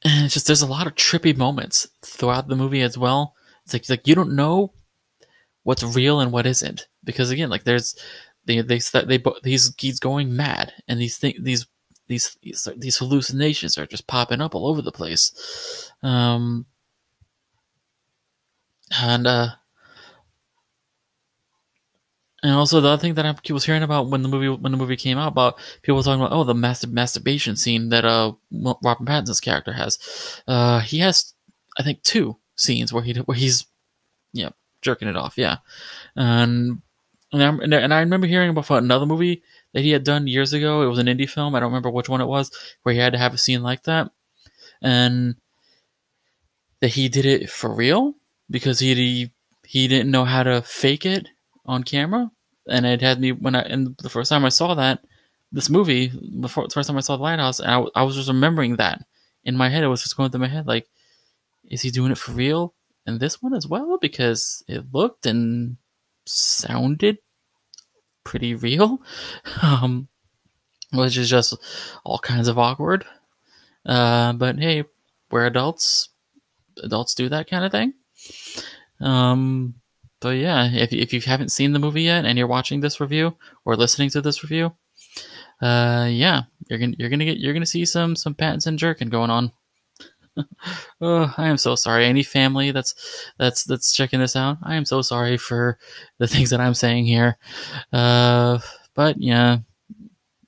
and 0.03 0.25
it's 0.25 0.33
just 0.33 0.47
there's 0.47 0.61
a 0.61 0.67
lot 0.67 0.87
of 0.87 0.95
trippy 0.95 1.35
moments 1.35 1.87
throughout 2.03 2.47
the 2.47 2.55
movie 2.55 2.81
as 2.81 2.97
well. 2.97 3.33
It's 3.63 3.73
like, 3.73 3.89
like 3.89 4.07
you 4.07 4.13
don't 4.13 4.35
know 4.35 4.73
what's 5.63 5.83
real 5.83 6.19
and 6.19 6.31
what 6.31 6.45
isn't 6.45 6.87
because 7.03 7.31
again, 7.31 7.49
like 7.49 7.63
there's 7.63 7.95
they 8.45 8.61
they 8.61 8.79
they, 8.79 9.17
they 9.17 9.23
he's 9.43 9.73
he's 9.77 9.99
going 9.99 10.35
mad 10.35 10.73
and 10.87 10.99
these 10.99 11.17
things 11.17 11.37
these 11.41 11.65
these 12.07 12.37
these, 12.41 12.97
hallucinations 12.97 13.77
are 13.77 13.85
just 13.85 14.07
popping 14.07 14.41
up 14.41 14.55
all 14.55 14.67
over 14.67 14.81
the 14.81 14.91
place. 14.91 15.91
Um, 16.03 16.65
and 18.91 19.25
uh, 19.25 19.47
and 22.45 22.53
also 22.53 22.79
the 22.79 22.89
other 22.89 23.01
thing 23.01 23.15
that 23.15 23.25
I 23.25 23.53
was 23.53 23.65
hearing 23.65 23.81
about 23.81 24.07
when 24.09 24.21
the 24.21 24.27
movie 24.27 24.49
when 24.49 24.71
the 24.71 24.77
movie 24.77 24.95
came 24.95 25.17
out 25.17 25.31
about 25.31 25.57
people 25.81 26.03
talking 26.03 26.21
about 26.21 26.31
oh 26.31 26.43
the 26.43 26.53
massive 26.53 26.91
masturbation 26.91 27.55
scene 27.55 27.89
that 27.89 28.05
uh 28.05 28.33
Robert 28.51 29.05
Pattinson's 29.05 29.41
character 29.41 29.73
has. 29.73 29.97
Uh, 30.47 30.79
he 30.79 30.99
has 30.99 31.33
I 31.77 31.83
think 31.83 32.03
two 32.03 32.37
scenes 32.55 32.93
where 32.93 33.03
he 33.03 33.13
where 33.13 33.37
he's 33.37 33.65
yeah 34.31 34.49
jerking 34.81 35.07
it 35.07 35.17
off 35.17 35.37
yeah, 35.37 35.57
and 36.15 36.81
and 37.33 37.73
I, 37.73 37.77
and 37.79 37.93
I 37.93 37.99
remember 37.99 38.27
hearing 38.27 38.51
about 38.51 38.69
another 38.71 39.07
movie 39.07 39.41
that 39.75 39.83
he 39.83 39.91
had 39.91 40.05
done 40.05 40.25
years 40.25 40.53
ago. 40.53 40.81
It 40.81 40.87
was 40.87 40.99
an 40.99 41.07
indie 41.07 41.29
film. 41.29 41.53
I 41.53 41.59
don't 41.59 41.69
remember 41.69 41.89
which 41.89 42.07
one 42.07 42.21
it 42.21 42.27
was, 42.27 42.49
where 42.83 42.93
he 42.93 43.01
had 43.01 43.11
to 43.11 43.19
have 43.19 43.33
a 43.33 43.37
scene 43.37 43.61
like 43.61 43.83
that, 43.83 44.09
and 44.81 45.35
that 46.79 46.87
he 46.87 47.09
did 47.09 47.25
it 47.25 47.49
for 47.49 47.75
real 47.75 48.15
because 48.49 48.79
he 48.79 49.31
he 49.65 49.87
didn't 49.89 50.11
know 50.11 50.23
how 50.23 50.43
to 50.43 50.61
fake 50.61 51.05
it 51.05 51.27
on 51.65 51.83
camera, 51.83 52.31
and 52.69 52.85
it 52.85 53.01
had 53.01 53.19
me 53.19 53.33
when 53.33 53.53
I 53.53 53.63
and 53.63 53.97
the 53.97 54.09
first 54.09 54.29
time 54.29 54.45
I 54.45 54.49
saw 54.49 54.75
that 54.75 55.03
this 55.51 55.69
movie, 55.69 56.09
the 56.39 56.47
first 56.47 56.87
time 56.87 56.97
I 56.97 57.01
saw 57.01 57.17
the 57.17 57.23
Lighthouse, 57.23 57.59
and 57.59 57.69
I, 57.69 57.83
I 57.95 58.03
was 58.03 58.15
just 58.15 58.29
remembering 58.29 58.77
that 58.77 59.05
in 59.43 59.57
my 59.57 59.67
head. 59.67 59.83
It 59.83 59.87
was 59.87 60.03
just 60.03 60.15
going 60.15 60.31
through 60.31 60.39
my 60.39 60.47
head 60.47 60.67
like, 60.67 60.87
is 61.69 61.81
he 61.81 61.91
doing 61.91 62.13
it 62.13 62.17
for 62.17 62.31
real? 62.31 62.73
And 63.05 63.19
this 63.19 63.41
one 63.41 63.53
as 63.53 63.67
well 63.67 63.97
because 64.01 64.63
it 64.69 64.85
looked 64.93 65.25
and 65.25 65.77
sounded 66.25 67.17
pretty 68.25 68.55
real, 68.55 69.01
um, 69.61 70.09
which 70.91 71.17
is 71.17 71.29
just 71.29 71.55
all 72.03 72.19
kinds 72.19 72.49
of 72.49 72.59
awkward. 72.59 73.05
Uh, 73.85 74.33
but 74.33 74.59
hey, 74.59 74.83
we're 75.31 75.45
adults. 75.45 76.09
Adults 76.83 77.15
do 77.15 77.29
that 77.29 77.49
kind 77.49 77.63
of 77.63 77.71
thing. 77.71 77.93
Um, 78.99 79.75
but 80.19 80.37
yeah, 80.37 80.69
if 80.73 80.91
if 80.91 81.13
you 81.13 81.21
haven't 81.21 81.51
seen 81.51 81.71
the 81.71 81.79
movie 81.79 82.03
yet 82.03 82.25
and 82.25 82.37
you're 82.37 82.47
watching 82.47 82.81
this 82.81 82.99
review 82.99 83.37
or 83.63 83.75
listening 83.75 84.09
to 84.09 84.21
this 84.21 84.43
review, 84.43 84.73
uh, 85.61 86.07
yeah, 86.09 86.43
you're 86.67 86.79
gonna 86.79 86.95
you're 86.97 87.09
gonna 87.09 87.25
get 87.25 87.37
you're 87.37 87.53
gonna 87.53 87.65
see 87.65 87.85
some 87.85 88.15
some 88.15 88.33
Pattinson 88.33 88.75
jerking 88.77 89.09
going 89.09 89.29
on. 89.29 89.51
oh, 91.01 91.33
I 91.37 91.47
am 91.47 91.57
so 91.57 91.75
sorry. 91.75 92.05
Any 92.05 92.23
family 92.23 92.71
that's 92.71 92.95
that's 93.37 93.63
that's 93.63 93.95
checking 93.95 94.19
this 94.19 94.35
out, 94.35 94.57
I 94.63 94.75
am 94.75 94.85
so 94.85 95.01
sorry 95.01 95.37
for 95.37 95.77
the 96.17 96.27
things 96.27 96.49
that 96.49 96.59
I'm 96.59 96.73
saying 96.73 97.05
here. 97.05 97.37
Uh, 97.91 98.59
but 98.93 99.19
yeah, 99.19 99.59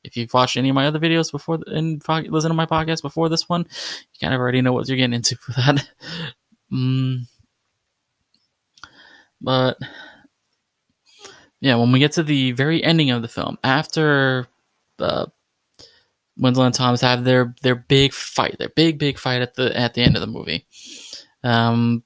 if 0.03 0.15
you've 0.15 0.33
watched 0.33 0.57
any 0.57 0.69
of 0.69 0.75
my 0.75 0.87
other 0.87 0.99
videos 0.99 1.31
before 1.31 1.59
and 1.67 2.01
listen 2.07 2.49
to 2.49 2.55
my 2.55 2.65
podcast 2.65 3.01
before 3.01 3.29
this 3.29 3.49
one, 3.49 3.61
you 3.61 4.19
kind 4.21 4.33
of 4.33 4.39
already 4.39 4.61
know 4.61 4.73
what 4.73 4.87
you're 4.87 4.97
getting 4.97 5.13
into 5.13 5.35
for 5.35 5.51
that. 5.53 5.89
mm. 6.71 7.27
But 9.41 9.77
yeah, 11.59 11.75
when 11.75 11.91
we 11.91 11.99
get 11.99 12.13
to 12.13 12.23
the 12.23 12.51
very 12.53 12.83
ending 12.83 13.11
of 13.11 13.21
the 13.21 13.27
film, 13.27 13.57
after 13.63 14.47
uh, 14.99 15.27
Winslow 16.37 16.65
and 16.65 16.75
Thomas 16.75 17.01
have 17.01 17.23
their 17.23 17.55
their 17.61 17.75
big 17.75 18.13
fight, 18.13 18.57
their 18.57 18.69
big 18.69 18.99
big 18.99 19.17
fight 19.17 19.41
at 19.41 19.55
the 19.55 19.75
at 19.77 19.93
the 19.93 20.01
end 20.01 20.15
of 20.15 20.21
the 20.21 20.27
movie. 20.27 20.65
Um, 21.43 22.03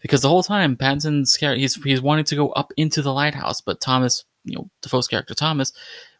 because 0.00 0.22
the 0.22 0.28
whole 0.28 0.42
time 0.42 0.76
Pattinson's 0.76 1.36
character 1.36 1.60
he's 1.60 1.74
he's 1.82 2.00
wanting 2.00 2.24
to 2.26 2.36
go 2.36 2.50
up 2.50 2.72
into 2.76 3.02
the 3.02 3.12
lighthouse, 3.12 3.60
but 3.60 3.80
Thomas, 3.80 4.24
you 4.44 4.56
know, 4.56 4.70
Dafoe's 4.82 5.08
character 5.08 5.34
Thomas 5.34 5.72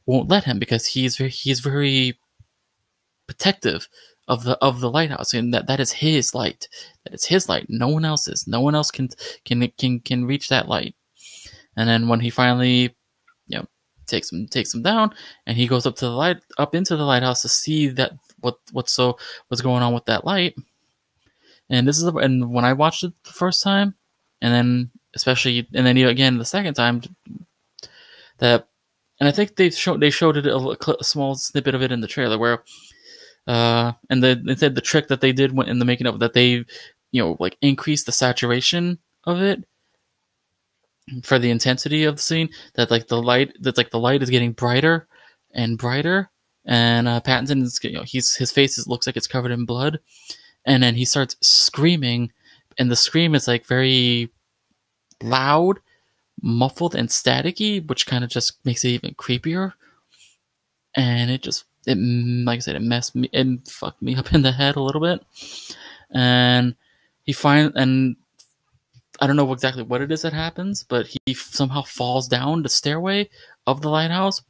won't 0.06 0.28
let 0.28 0.44
him 0.44 0.58
because 0.58 0.86
he's 0.86 1.16
very, 1.16 1.30
he's 1.30 1.60
very 1.60 2.18
protective 3.26 3.88
of 4.28 4.44
the 4.44 4.56
of 4.58 4.80
the 4.80 4.90
lighthouse 4.90 5.34
and 5.34 5.52
that 5.52 5.66
that 5.66 5.80
is 5.80 5.92
his 5.92 6.34
light. 6.34 6.68
That 7.04 7.14
is 7.14 7.24
his 7.24 7.48
light. 7.48 7.66
No 7.68 7.88
one 7.88 8.04
else's. 8.04 8.46
No 8.46 8.60
one 8.60 8.74
else 8.74 8.90
can 8.90 9.08
can 9.44 9.66
can 9.76 10.00
can 10.00 10.24
reach 10.24 10.48
that 10.48 10.68
light. 10.68 10.94
And 11.76 11.88
then 11.88 12.08
when 12.08 12.20
he 12.20 12.30
finally 12.30 12.94
takes 14.10 14.30
him 14.32 14.46
takes 14.46 14.74
him 14.74 14.82
down, 14.82 15.14
and 15.46 15.56
he 15.56 15.66
goes 15.66 15.86
up 15.86 15.96
to 15.96 16.04
the 16.04 16.10
light 16.10 16.38
up 16.58 16.74
into 16.74 16.96
the 16.96 17.04
lighthouse 17.04 17.42
to 17.42 17.48
see 17.48 17.88
that 17.88 18.12
what 18.40 18.56
what's 18.72 18.92
so 18.92 19.18
what's 19.48 19.62
going 19.62 19.82
on 19.82 19.94
with 19.94 20.04
that 20.06 20.24
light. 20.24 20.54
And 21.70 21.86
this 21.86 21.98
is 21.98 22.04
the, 22.04 22.12
and 22.14 22.52
when 22.52 22.64
I 22.64 22.72
watched 22.72 23.04
it 23.04 23.12
the 23.24 23.30
first 23.30 23.62
time, 23.62 23.94
and 24.42 24.52
then 24.52 24.90
especially 25.14 25.68
and 25.72 25.86
then 25.86 25.96
again 25.96 26.38
the 26.38 26.44
second 26.44 26.74
time, 26.74 27.02
that 28.38 28.68
and 29.20 29.28
I 29.28 29.32
think 29.32 29.56
they 29.56 29.70
showed 29.70 30.00
they 30.00 30.10
showed 30.10 30.36
it 30.36 30.46
a, 30.46 30.56
a 30.98 31.04
small 31.04 31.34
snippet 31.34 31.74
of 31.74 31.82
it 31.82 31.92
in 31.92 32.00
the 32.00 32.08
trailer 32.08 32.38
where, 32.38 32.64
uh, 33.46 33.92
and 34.08 34.22
the, 34.22 34.42
they 34.44 34.56
said 34.56 34.74
the 34.74 34.80
trick 34.80 35.08
that 35.08 35.20
they 35.20 35.32
did 35.32 35.56
went 35.56 35.70
in 35.70 35.78
the 35.78 35.84
making 35.84 36.06
of 36.06 36.18
that 36.20 36.32
they, 36.32 36.64
you 37.12 37.22
know, 37.22 37.36
like 37.38 37.56
increased 37.60 38.06
the 38.06 38.12
saturation 38.12 38.98
of 39.24 39.40
it 39.42 39.64
for 41.22 41.38
the 41.38 41.50
intensity 41.50 42.04
of 42.04 42.16
the 42.16 42.22
scene 42.22 42.48
that 42.74 42.90
like 42.90 43.08
the 43.08 43.20
light 43.20 43.52
that's 43.60 43.78
like 43.78 43.90
the 43.90 43.98
light 43.98 44.22
is 44.22 44.30
getting 44.30 44.52
brighter 44.52 45.06
and 45.52 45.78
brighter 45.78 46.30
and 46.64 47.08
uh, 47.08 47.20
Pattinson 47.20 47.62
is 47.62 47.78
you 47.82 47.92
know 47.92 48.02
he's 48.02 48.34
his 48.34 48.52
face 48.52 48.78
is, 48.78 48.86
looks 48.86 49.06
like 49.06 49.16
it's 49.16 49.26
covered 49.26 49.50
in 49.50 49.64
blood 49.64 49.98
and 50.64 50.82
then 50.82 50.94
he 50.94 51.04
starts 51.04 51.36
screaming 51.40 52.32
and 52.78 52.90
the 52.90 52.96
scream 52.96 53.34
is 53.34 53.48
like 53.48 53.66
very 53.66 54.30
loud 55.22 55.80
muffled 56.42 56.94
and 56.94 57.08
staticky, 57.08 57.86
which 57.86 58.06
kind 58.06 58.24
of 58.24 58.30
just 58.30 58.64
makes 58.64 58.84
it 58.84 58.88
even 58.88 59.14
creepier. 59.14 59.72
And 60.94 61.30
it 61.30 61.42
just, 61.42 61.64
it 61.86 61.96
like 61.96 62.58
I 62.58 62.60
said, 62.60 62.76
it 62.76 62.82
messed 62.82 63.14
me, 63.14 63.28
it 63.32 63.68
fucked 63.68 64.02
me 64.02 64.16
up 64.16 64.32
in 64.32 64.42
the 64.42 64.52
head 64.52 64.76
a 64.76 64.82
little 64.82 65.00
bit. 65.00 65.24
And 66.10 66.74
he 67.24 67.32
find 67.32 67.72
and 67.76 68.16
I 69.20 69.26
don't 69.26 69.36
know 69.36 69.52
exactly 69.52 69.82
what 69.82 70.00
it 70.00 70.10
is 70.10 70.22
that 70.22 70.32
happens, 70.32 70.82
but 70.82 71.06
he 71.26 71.34
somehow 71.34 71.82
falls 71.82 72.26
down 72.26 72.62
the 72.62 72.68
stairway 72.68 73.28
of 73.66 73.82
the 73.82 73.90
lighthouse, 73.90 74.42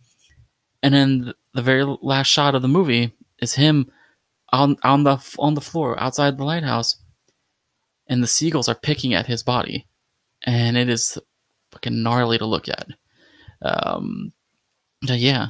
and 0.82 0.94
then 0.94 1.32
the 1.54 1.62
very 1.62 1.84
last 1.84 2.28
shot 2.28 2.54
of 2.54 2.62
the 2.62 2.68
movie 2.68 3.12
is 3.40 3.54
him 3.54 3.90
on 4.52 4.76
on 4.84 5.02
the 5.04 5.18
on 5.38 5.54
the 5.54 5.60
floor 5.60 6.00
outside 6.00 6.38
the 6.38 6.44
lighthouse, 6.44 6.96
and 8.06 8.22
the 8.22 8.28
seagulls 8.28 8.68
are 8.68 8.76
picking 8.76 9.12
at 9.12 9.26
his 9.26 9.42
body, 9.42 9.86
and 10.44 10.76
it 10.76 10.88
is 10.88 11.18
fucking 11.72 12.02
gnarly 12.02 12.38
to 12.38 12.46
look 12.46 12.68
at. 12.68 12.86
Um, 13.62 14.32
yeah, 15.02 15.48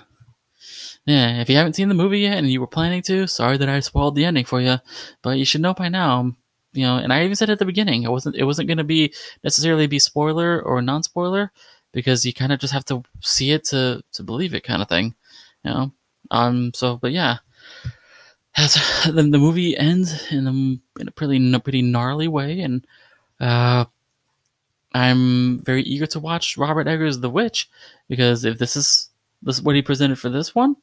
yeah. 1.05 1.41
If 1.41 1.51
you 1.51 1.57
haven't 1.57 1.75
seen 1.75 1.89
the 1.89 1.95
movie 1.95 2.21
yet 2.21 2.39
and 2.39 2.51
you 2.51 2.61
were 2.61 2.67
planning 2.67 3.03
to, 3.03 3.27
sorry 3.27 3.57
that 3.59 3.69
I 3.69 3.81
spoiled 3.81 4.15
the 4.15 4.25
ending 4.25 4.45
for 4.45 4.61
you, 4.61 4.79
but 5.23 5.39
you 5.39 5.45
should 5.45 5.61
know 5.61 5.75
by 5.75 5.89
now 5.89 6.37
you 6.73 6.87
know, 6.87 6.97
and 6.97 7.13
I 7.13 7.25
even 7.25 7.37
said 7.37 7.51
at 7.51 7.59
the 7.59 7.65
beginning, 7.65 8.03
it 8.03 8.11
wasn't 8.11 8.37
it 8.37 8.45
wasn't 8.45 8.69
going 8.69 8.79
to 8.79 8.85
be 8.85 9.13
necessarily 9.43 9.87
be 9.87 9.99
spoiler 9.99 10.63
or 10.63 10.81
non 10.83 11.03
spoiler 11.03 11.53
because 11.93 12.25
you 12.25 12.33
kind 12.33 12.53
of 12.53 12.61
just 12.61 12.73
have 12.73 12.85
to 12.87 13.03
see 13.21 13.51
it 13.51 13.65
to 13.65 14.03
to 14.13 14.23
believe 14.23 14.55
it, 14.55 14.65
kind 14.65 14.83
of 14.83 14.89
thing, 14.89 15.15
you 15.65 15.71
know. 15.71 15.93
Um. 16.31 16.73
So, 16.75 16.97
but 16.97 17.13
yeah, 17.13 17.39
as 18.57 18.75
the, 19.05 19.23
the 19.23 19.39
movie 19.39 19.77
ends 19.77 20.31
in 20.31 20.47
a 20.47 21.01
in 21.01 21.09
a 21.09 21.11
pretty 21.11 21.59
pretty 21.61 21.83
gnarly 21.83 22.29
way, 22.29 22.61
and 22.61 22.87
uh, 23.41 23.85
I'm 24.93 25.61
very 25.61 25.83
eager 25.83 26.07
to 26.07 26.21
watch 26.21 26.57
Robert 26.57 26.89
Eggers' 26.89 27.21
The 27.21 27.31
Witch 27.31 27.69
because 28.09 28.45
if 28.45 28.59
this 28.59 28.77
is 28.77 29.11
this 29.43 29.57
is 29.57 29.63
what 29.63 29.77
he 29.77 29.83
presented 29.83 30.19
for 30.19 30.29
this 30.29 30.55
one, 30.55 30.77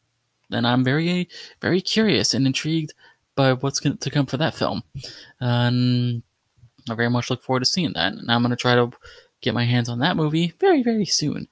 then 0.50 0.65
I'm 0.65 0.84
very 0.84 1.30
very 1.62 1.82
curious 1.82 2.34
and 2.34 2.45
intrigued 2.45 2.93
by 3.38 3.54
what's 3.54 3.80
going 3.80 3.95
to 3.95 4.10
come 4.10 4.26
for 4.26 4.36
that 4.36 4.56
film. 4.56 4.84
And 5.39 6.23
I 6.89 6.95
very 6.95 7.10
much 7.10 7.30
look 7.30 7.41
forward 7.41 7.62
to 7.62 7.65
seeing 7.65 7.93
that. 7.93 8.12
And 8.12 8.30
I'm 8.30 8.41
going 8.41 8.50
to 8.50 8.58
try 8.58 8.76
to 8.76 8.91
get 9.39 9.54
my 9.54 9.63
hands 9.63 9.88
on 9.88 10.00
that 10.00 10.17
movie 10.17 10.54
very, 10.60 10.84
very 10.84 11.06
soon. 11.06 11.47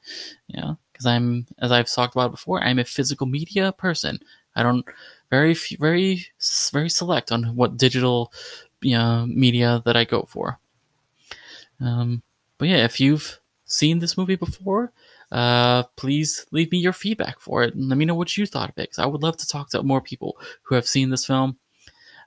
You 0.47 0.59
know, 0.59 0.77
because 0.91 1.05
I'm, 1.05 1.45
as 1.59 1.71
I've 1.71 1.89
talked 1.89 2.15
about 2.15 2.31
before, 2.31 2.61
I'm 2.61 2.79
a 2.79 2.83
physical 2.83 3.27
media 3.27 3.71
person. 3.71 4.19
I 4.55 4.63
don't 4.63 4.85
very, 5.29 5.53
very, 5.79 6.25
very 6.73 6.89
select 6.89 7.31
on 7.31 7.55
what 7.55 7.77
digital, 7.77 8.33
you 8.81 8.97
know, 8.97 9.25
media 9.27 9.81
that 9.85 9.95
I 9.95 10.03
go 10.03 10.23
for. 10.23 10.59
Um, 11.79 12.23
but 12.57 12.67
yeah, 12.67 12.83
if 12.83 12.99
you've 12.99 13.39
seen 13.65 13.99
this 13.99 14.17
movie 14.17 14.37
before, 14.37 14.91
uh, 15.31 15.83
please 15.97 16.45
leave 16.51 16.71
me 16.71 16.77
your 16.77 16.93
feedback 16.93 17.39
for 17.39 17.63
it 17.63 17.75
and 17.75 17.89
let 17.89 17.97
me 17.97 18.05
know 18.05 18.15
what 18.15 18.37
you 18.37 18.45
thought 18.45 18.69
of 18.69 18.77
it. 18.77 18.89
Because 18.89 18.99
I 18.99 19.05
would 19.05 19.21
love 19.21 19.37
to 19.37 19.47
talk 19.47 19.69
to 19.71 19.83
more 19.83 20.01
people 20.01 20.37
who 20.63 20.75
have 20.75 20.87
seen 20.87 21.09
this 21.09 21.25
film 21.25 21.57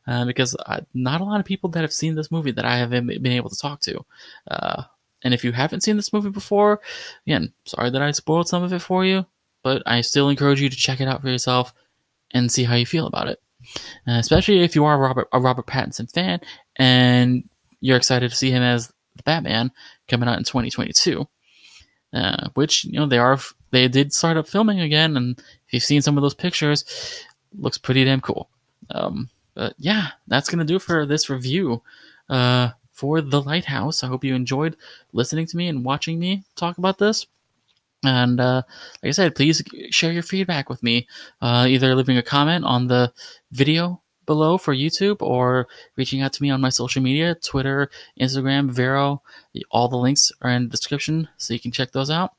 uh, 0.09 0.25
because 0.25 0.57
I, 0.66 0.81
not 0.94 1.21
a 1.21 1.25
lot 1.25 1.38
of 1.38 1.47
people 1.47 1.68
that 1.71 1.83
have 1.83 1.92
seen 1.92 2.14
this 2.14 2.31
movie 2.31 2.51
that 2.53 2.64
I 2.64 2.79
have 2.79 2.90
been 2.90 3.27
able 3.27 3.51
to 3.51 3.57
talk 3.57 3.81
to. 3.83 4.05
Uh, 4.51 4.85
and 5.23 5.35
if 5.35 5.44
you 5.44 5.53
haven't 5.53 5.83
seen 5.83 5.97
this 5.97 6.12
movie 6.12 6.31
before, 6.31 6.81
again, 7.27 7.53
sorry 7.66 7.90
that 7.90 8.01
I 8.01 8.11
spoiled 8.12 8.49
some 8.49 8.62
of 8.62 8.73
it 8.73 8.81
for 8.81 9.05
you, 9.05 9.27
but 9.62 9.83
I 9.85 10.01
still 10.01 10.31
encourage 10.31 10.62
you 10.62 10.71
to 10.71 10.77
check 10.77 11.01
it 11.01 11.09
out 11.09 11.21
for 11.21 11.29
yourself 11.29 11.75
and 12.33 12.51
see 12.51 12.64
how 12.64 12.75
you 12.75 12.87
feel 12.87 13.07
about 13.07 13.29
it. 13.29 13.38
Uh, 14.07 14.12
especially 14.12 14.61
if 14.61 14.75
you 14.75 14.85
are 14.87 14.94
a 14.94 14.99
Robert, 14.99 15.29
a 15.33 15.40
Robert 15.40 15.66
Pattinson 15.66 16.11
fan 16.11 16.40
and 16.77 17.47
you're 17.81 17.97
excited 17.97 18.31
to 18.31 18.37
see 18.37 18.51
him 18.51 18.62
as 18.62 18.88
the 19.16 19.23
Batman 19.25 19.71
coming 20.09 20.29
out 20.29 20.38
in 20.38 20.44
2022. 20.44 21.29
Uh, 22.14 22.49
which 22.55 22.87
you 22.87 22.92
know 22.92 23.05
they 23.05 23.18
are 23.18 23.38
they 23.71 23.87
did 23.87 24.14
start 24.14 24.38
up 24.38 24.49
filming 24.49 24.81
again, 24.81 25.14
and 25.14 25.38
if 25.66 25.75
you've 25.75 25.83
seen 25.83 26.01
some 26.01 26.16
of 26.16 26.23
those 26.23 26.33
pictures, 26.33 26.87
looks 27.59 27.77
pretty 27.77 28.03
damn 28.03 28.23
cool. 28.23 28.49
Um, 28.90 29.29
but 29.59 29.75
yeah, 29.77 30.11
that's 30.29 30.49
gonna 30.49 30.64
do 30.64 30.79
for 30.79 31.05
this 31.05 31.29
review 31.29 31.83
uh, 32.31 32.71
for 32.92 33.21
The 33.21 33.42
Lighthouse. 33.42 34.05
I 34.05 34.07
hope 34.07 34.23
you 34.23 34.37
enjoyed 34.37 34.77
listening 35.12 35.47
to 35.47 35.57
me 35.57 35.66
and 35.66 35.85
watching 35.85 36.21
me 36.21 36.44
talk 36.55 36.79
about 36.79 36.99
this. 36.99 37.27
And 38.05 38.38
uh, 38.38 38.62
like 39.03 39.09
I 39.09 39.11
said, 39.11 39.35
please 39.35 39.61
share 39.90 40.12
your 40.12 40.23
feedback 40.23 40.71
with 40.71 40.85
me, 40.85 41.09
uh, 41.42 41.66
either 41.68 41.97
leaving 41.97 42.18
a 42.18 42.23
comment 42.23 42.64
on 42.64 42.87
the 42.87 43.12
video 43.51 44.01
below 44.27 44.59
for 44.59 44.73
YouTube 44.73 45.16
or 45.21 45.66
reaching 45.97 46.23
out 46.23 46.33
to 46.35 46.42
me 46.44 46.51
on 46.51 46.61
my 46.61 46.68
social 46.68 47.03
media 47.03 47.35
Twitter, 47.35 47.90
Instagram, 48.21 48.71
Vero. 48.71 49.23
All 49.73 49.88
the 49.88 49.97
links 49.97 50.31
are 50.40 50.51
in 50.51 50.66
the 50.66 50.71
description, 50.71 51.29
so 51.37 51.53
you 51.53 51.59
can 51.59 51.73
check 51.73 51.90
those 51.90 52.11
out. 52.11 52.35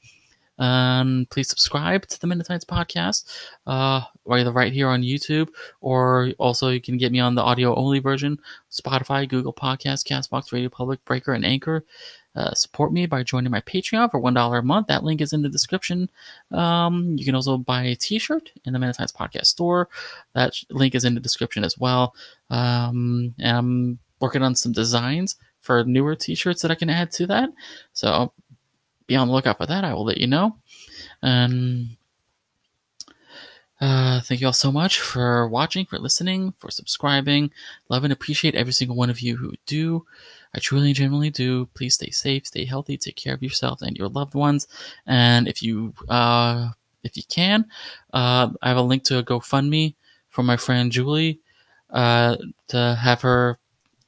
Um, 0.59 1.25
please 1.29 1.49
subscribe 1.49 2.05
to 2.07 2.19
the 2.19 2.27
Men 2.27 2.39
In 2.39 2.45
Tights 2.45 2.65
podcast, 2.65 3.25
uh, 3.65 4.01
either 4.29 4.51
right 4.51 4.71
here 4.73 4.89
on 4.89 5.01
YouTube 5.01 5.49
or 5.81 6.31
also 6.37 6.69
you 6.69 6.81
can 6.81 6.97
get 6.97 7.11
me 7.11 7.19
on 7.19 7.35
the 7.35 7.41
audio 7.41 7.73
only 7.75 7.99
version, 7.99 8.39
Spotify, 8.71 9.27
Google 9.27 9.53
Podcasts, 9.53 10.05
Castbox, 10.05 10.51
Radio 10.51 10.69
Public, 10.69 11.03
Breaker, 11.05 11.33
and 11.33 11.45
Anchor. 11.45 11.83
Uh, 12.35 12.53
support 12.53 12.93
me 12.93 13.05
by 13.05 13.23
joining 13.23 13.51
my 13.51 13.61
Patreon 13.61 14.11
for 14.11 14.21
$1 14.21 14.59
a 14.59 14.61
month. 14.61 14.87
That 14.87 15.03
link 15.03 15.19
is 15.19 15.33
in 15.33 15.41
the 15.41 15.49
description. 15.49 16.09
Um, 16.51 17.15
you 17.17 17.25
can 17.25 17.35
also 17.35 17.57
buy 17.57 17.83
a 17.83 17.95
t 17.95 18.19
shirt 18.19 18.51
in 18.65 18.73
the 18.73 18.79
Tights 18.79 19.11
podcast 19.11 19.47
store. 19.47 19.89
That 20.35 20.53
link 20.69 20.93
is 20.93 21.05
in 21.05 21.15
the 21.15 21.19
description 21.19 21.63
as 21.63 21.77
well. 21.77 22.13
Um, 22.49 23.33
and 23.39 23.57
I'm 23.57 23.99
working 24.21 24.43
on 24.43 24.55
some 24.55 24.71
designs 24.71 25.37
for 25.61 25.83
newer 25.83 26.15
t 26.15 26.35
shirts 26.35 26.61
that 26.61 26.71
I 26.71 26.75
can 26.75 26.89
add 26.89 27.11
to 27.13 27.27
that. 27.27 27.49
So 27.93 28.31
be 29.09 29.17
on 29.17 29.27
the 29.27 29.33
lookout 29.33 29.57
for 29.57 29.65
that. 29.65 29.83
I 29.83 29.93
will 29.93 30.05
let 30.05 30.19
you 30.19 30.27
know. 30.27 30.55
And 31.21 31.97
uh, 33.81 34.21
thank 34.21 34.39
you 34.39 34.47
all 34.47 34.53
so 34.53 34.71
much 34.71 34.99
for 34.99 35.47
watching, 35.47 35.85
for 35.85 35.99
listening, 35.99 36.53
for 36.57 36.69
subscribing. 36.69 37.51
Love 37.89 38.03
and 38.05 38.13
appreciate 38.13 38.55
every 38.55 38.73
single 38.73 38.95
one 38.95 39.09
of 39.09 39.19
you 39.19 39.35
who 39.35 39.53
do. 39.65 40.05
I 40.53 40.59
truly 40.59 40.87
and 40.87 40.95
genuinely 40.95 41.29
do. 41.29 41.67
Please 41.73 41.95
stay 41.95 42.09
safe, 42.11 42.47
stay 42.47 42.65
healthy, 42.65 42.97
take 42.97 43.15
care 43.15 43.33
of 43.33 43.43
yourself 43.43 43.81
and 43.81 43.97
your 43.97 44.09
loved 44.09 44.35
ones. 44.35 44.67
And 45.05 45.47
if 45.47 45.61
you, 45.61 45.93
uh, 46.07 46.69
if 47.03 47.17
you 47.17 47.23
can, 47.29 47.65
uh, 48.13 48.49
I 48.61 48.67
have 48.67 48.77
a 48.77 48.81
link 48.81 49.03
to 49.05 49.19
a 49.19 49.23
GoFundMe 49.23 49.95
for 50.29 50.43
my 50.43 50.57
friend 50.57 50.91
Julie, 50.91 51.39
uh, 51.89 52.37
to 52.67 52.97
have 53.01 53.21
her 53.21 53.57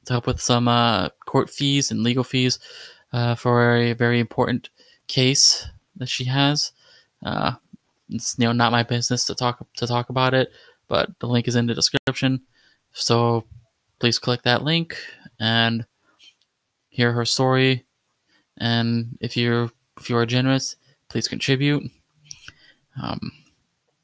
to 0.04 0.12
help 0.12 0.26
with 0.26 0.40
some, 0.40 0.68
uh, 0.68 1.08
court 1.26 1.48
fees 1.48 1.90
and 1.90 2.02
legal 2.02 2.24
fees, 2.24 2.58
uh, 3.12 3.34
for 3.34 3.76
a 3.76 3.92
very 3.94 4.18
important 4.20 4.70
case 5.12 5.68
that 5.96 6.08
she 6.08 6.24
has. 6.24 6.72
Uh, 7.24 7.52
it's 8.08 8.34
you 8.38 8.46
know 8.46 8.52
not 8.52 8.72
my 8.72 8.82
business 8.82 9.24
to 9.26 9.34
talk 9.34 9.66
to 9.76 9.86
talk 9.86 10.08
about 10.08 10.34
it, 10.34 10.52
but 10.88 11.10
the 11.20 11.26
link 11.26 11.46
is 11.48 11.56
in 11.56 11.66
the 11.66 11.74
description. 11.74 12.40
So 12.92 13.44
please 13.98 14.18
click 14.18 14.42
that 14.42 14.64
link 14.64 14.96
and 15.38 15.86
hear 16.88 17.12
her 17.12 17.24
story. 17.24 17.84
And 18.58 19.18
if 19.20 19.36
you're 19.36 19.70
if 20.00 20.08
you 20.08 20.16
are 20.16 20.26
generous, 20.26 20.76
please 21.08 21.28
contribute. 21.28 21.90
Um, 23.00 23.32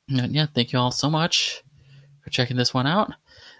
and 0.08 0.34
yeah, 0.34 0.46
thank 0.54 0.72
you 0.72 0.78
all 0.78 0.90
so 0.90 1.10
much 1.10 1.62
for 2.22 2.30
checking 2.30 2.56
this 2.56 2.74
one 2.74 2.86
out. 2.86 3.12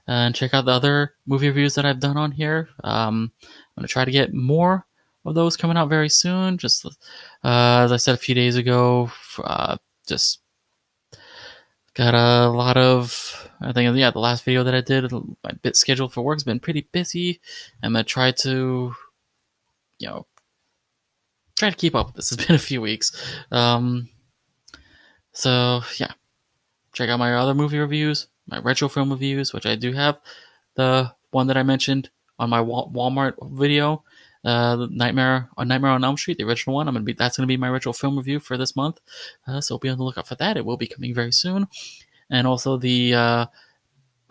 And 0.07 0.35
check 0.35 0.55
out 0.55 0.65
the 0.65 0.73
other 0.73 1.15
movie 1.27 1.49
reviews 1.49 1.75
that 1.75 1.85
I've 1.85 2.01
done 2.01 2.17
on 2.17 2.33
here. 2.33 2.69
Um, 2.83 3.33
I'm 3.43 3.83
gonna 3.83 3.89
try 3.89 4.05
to 4.05 4.11
get 4.11 4.33
more 4.33 4.87
of 5.29 5.35
those 5.35 5.57
coming 5.57 5.77
out 5.77 5.89
very 5.89 6.09
soon. 6.09 6.59
Just 6.59 6.85
uh, 6.85 6.91
as 7.43 7.93
I 7.93 7.97
said 7.97 8.15
a 8.15 8.19
few 8.19 8.35
days 8.35 8.57
ago, 8.57 9.11
uh, 9.43 9.77
just 10.07 10.41
got 11.95 12.15
a 12.15 12.49
lot 12.49 12.77
of. 12.77 13.51
I 13.61 13.73
think 13.73 13.97
yeah, 13.97 14.11
the 14.11 14.21
last 14.21 14.45
video 14.45 14.63
that 14.65 14.75
I 14.75 14.81
did, 14.81 15.11
my 15.13 15.51
bit 15.63 15.77
schedule 15.77 16.09
for 16.09 16.23
work's 16.23 16.45
been 16.45 16.61
pretty 16.61 16.89
busy. 16.93 17.41
I'm 17.83 17.93
gonna 17.93 18.05
try 18.05 18.31
to, 18.31 18.95
you 19.99 20.09
know, 20.09 20.27
try 21.59 21.71
to 21.71 21.77
keep 21.77 21.95
up 21.95 22.07
with 22.07 22.17
this. 22.17 22.33
It's 22.33 22.47
been 22.47 22.57
a 22.57 22.59
few 22.59 22.81
weeks. 22.81 23.13
Um, 23.51 24.09
so 25.33 25.83
yeah, 25.99 26.13
check 26.93 27.09
out 27.09 27.19
my 27.19 27.35
other 27.35 27.55
movie 27.55 27.79
reviews, 27.79 28.29
my 28.47 28.61
retro 28.61 28.89
film 28.89 29.11
reviews, 29.11 29.53
which 29.53 29.67
I 29.67 29.75
do 29.75 29.93
have. 29.93 30.21
The 30.77 31.13
one 31.31 31.49
that 31.49 31.57
I 31.57 31.65
mentioned 31.65 32.11
on 32.39 32.51
my 32.51 32.61
Walmart 32.61 33.35
video 33.53 34.05
uh, 34.45 34.87
Nightmare 34.91 35.49
on 35.57 35.69
Nightmare 35.69 35.91
on 35.91 36.05
Elm 36.05 36.17
Street, 36.17 36.39
the 36.39 36.45
original 36.45 36.77
one. 36.77 36.89
I'm 36.89 36.95
gonna 36.95 37.05
be 37.05 37.13
that's 37.13 37.37
gonna 37.37 37.47
be 37.47 37.57
my 37.57 37.69
retro 37.69 37.93
film 37.93 38.17
review 38.17 38.41
for 38.41 38.57
this 38.57 38.77
month. 38.77 39.01
Uh, 39.47 39.61
so 39.61 39.79
be 39.79 39.89
on 39.89 39.99
the 39.99 40.05
lookout 40.05 40.29
for 40.29 40.37
that. 40.37 40.57
It 40.57 40.65
will 40.65 40.77
be 40.77 40.87
coming 40.87 41.15
very 41.15 41.33
soon, 41.33 41.67
and 42.31 42.47
also 42.47 42.77
the 42.77 43.15
uh, 43.15 43.47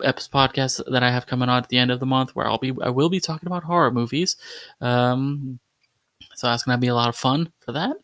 episode 0.02 0.32
podcast 0.32 0.82
that 0.90 1.02
I 1.02 1.10
have 1.10 1.26
coming 1.26 1.48
on 1.48 1.62
at 1.62 1.68
the 1.68 1.78
end 1.78 1.90
of 1.90 2.00
the 2.00 2.06
month, 2.06 2.34
where 2.34 2.46
I'll 2.46 2.58
be 2.58 2.72
I 2.82 2.90
will 2.90 3.10
be 3.10 3.20
talking 3.20 3.46
about 3.46 3.64
horror 3.64 3.90
movies. 3.90 4.36
Um, 4.80 5.58
so 6.34 6.46
that's 6.46 6.64
gonna 6.64 6.78
be 6.78 6.88
a 6.88 6.94
lot 6.94 7.08
of 7.08 7.16
fun 7.16 7.52
for 7.60 7.72
that, 7.72 7.96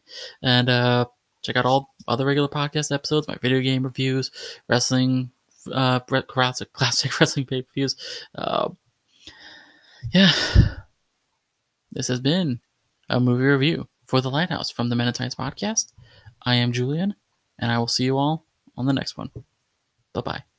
and 0.43 0.69
uh, 0.69 1.07
check 1.43 1.57
out 1.57 1.67
all 1.67 1.95
other 2.07 2.27
regular 2.27 2.49
podcast 2.49 2.93
episodes, 2.93 3.29
my 3.29 3.37
video 3.41 3.61
game 3.61 3.83
reviews, 3.83 4.31
wrestling, 4.69 5.31
uh, 5.73 6.01
classic 6.01 6.73
classic 6.75 7.19
wrestling 7.19 7.47
pay 7.47 7.63
per 7.63 7.73
views. 7.75 7.97
Uh, 8.35 8.69
yeah 10.13 10.31
this 11.95 12.09
has 12.09 12.21
been 12.21 12.61
a 13.09 13.21
movie 13.21 13.45
review. 13.45 13.89
For 14.07 14.21
The 14.21 14.31
Lighthouse 14.31 14.71
from 14.71 14.91
the 14.91 14.97
Men 14.97 15.11
podcast, 15.13 15.93
I 16.43 16.57
am 16.57 16.73
Julian, 16.73 17.15
and 17.59 17.73
I 17.73 17.79
will 17.79 17.89
see 17.89 18.05
you 18.05 18.19
all 18.19 18.45
on 18.77 18.85
the 18.85 18.93
next 18.93 19.17
one. 19.17 19.31
Bye 20.13 20.21
bye. 20.21 20.54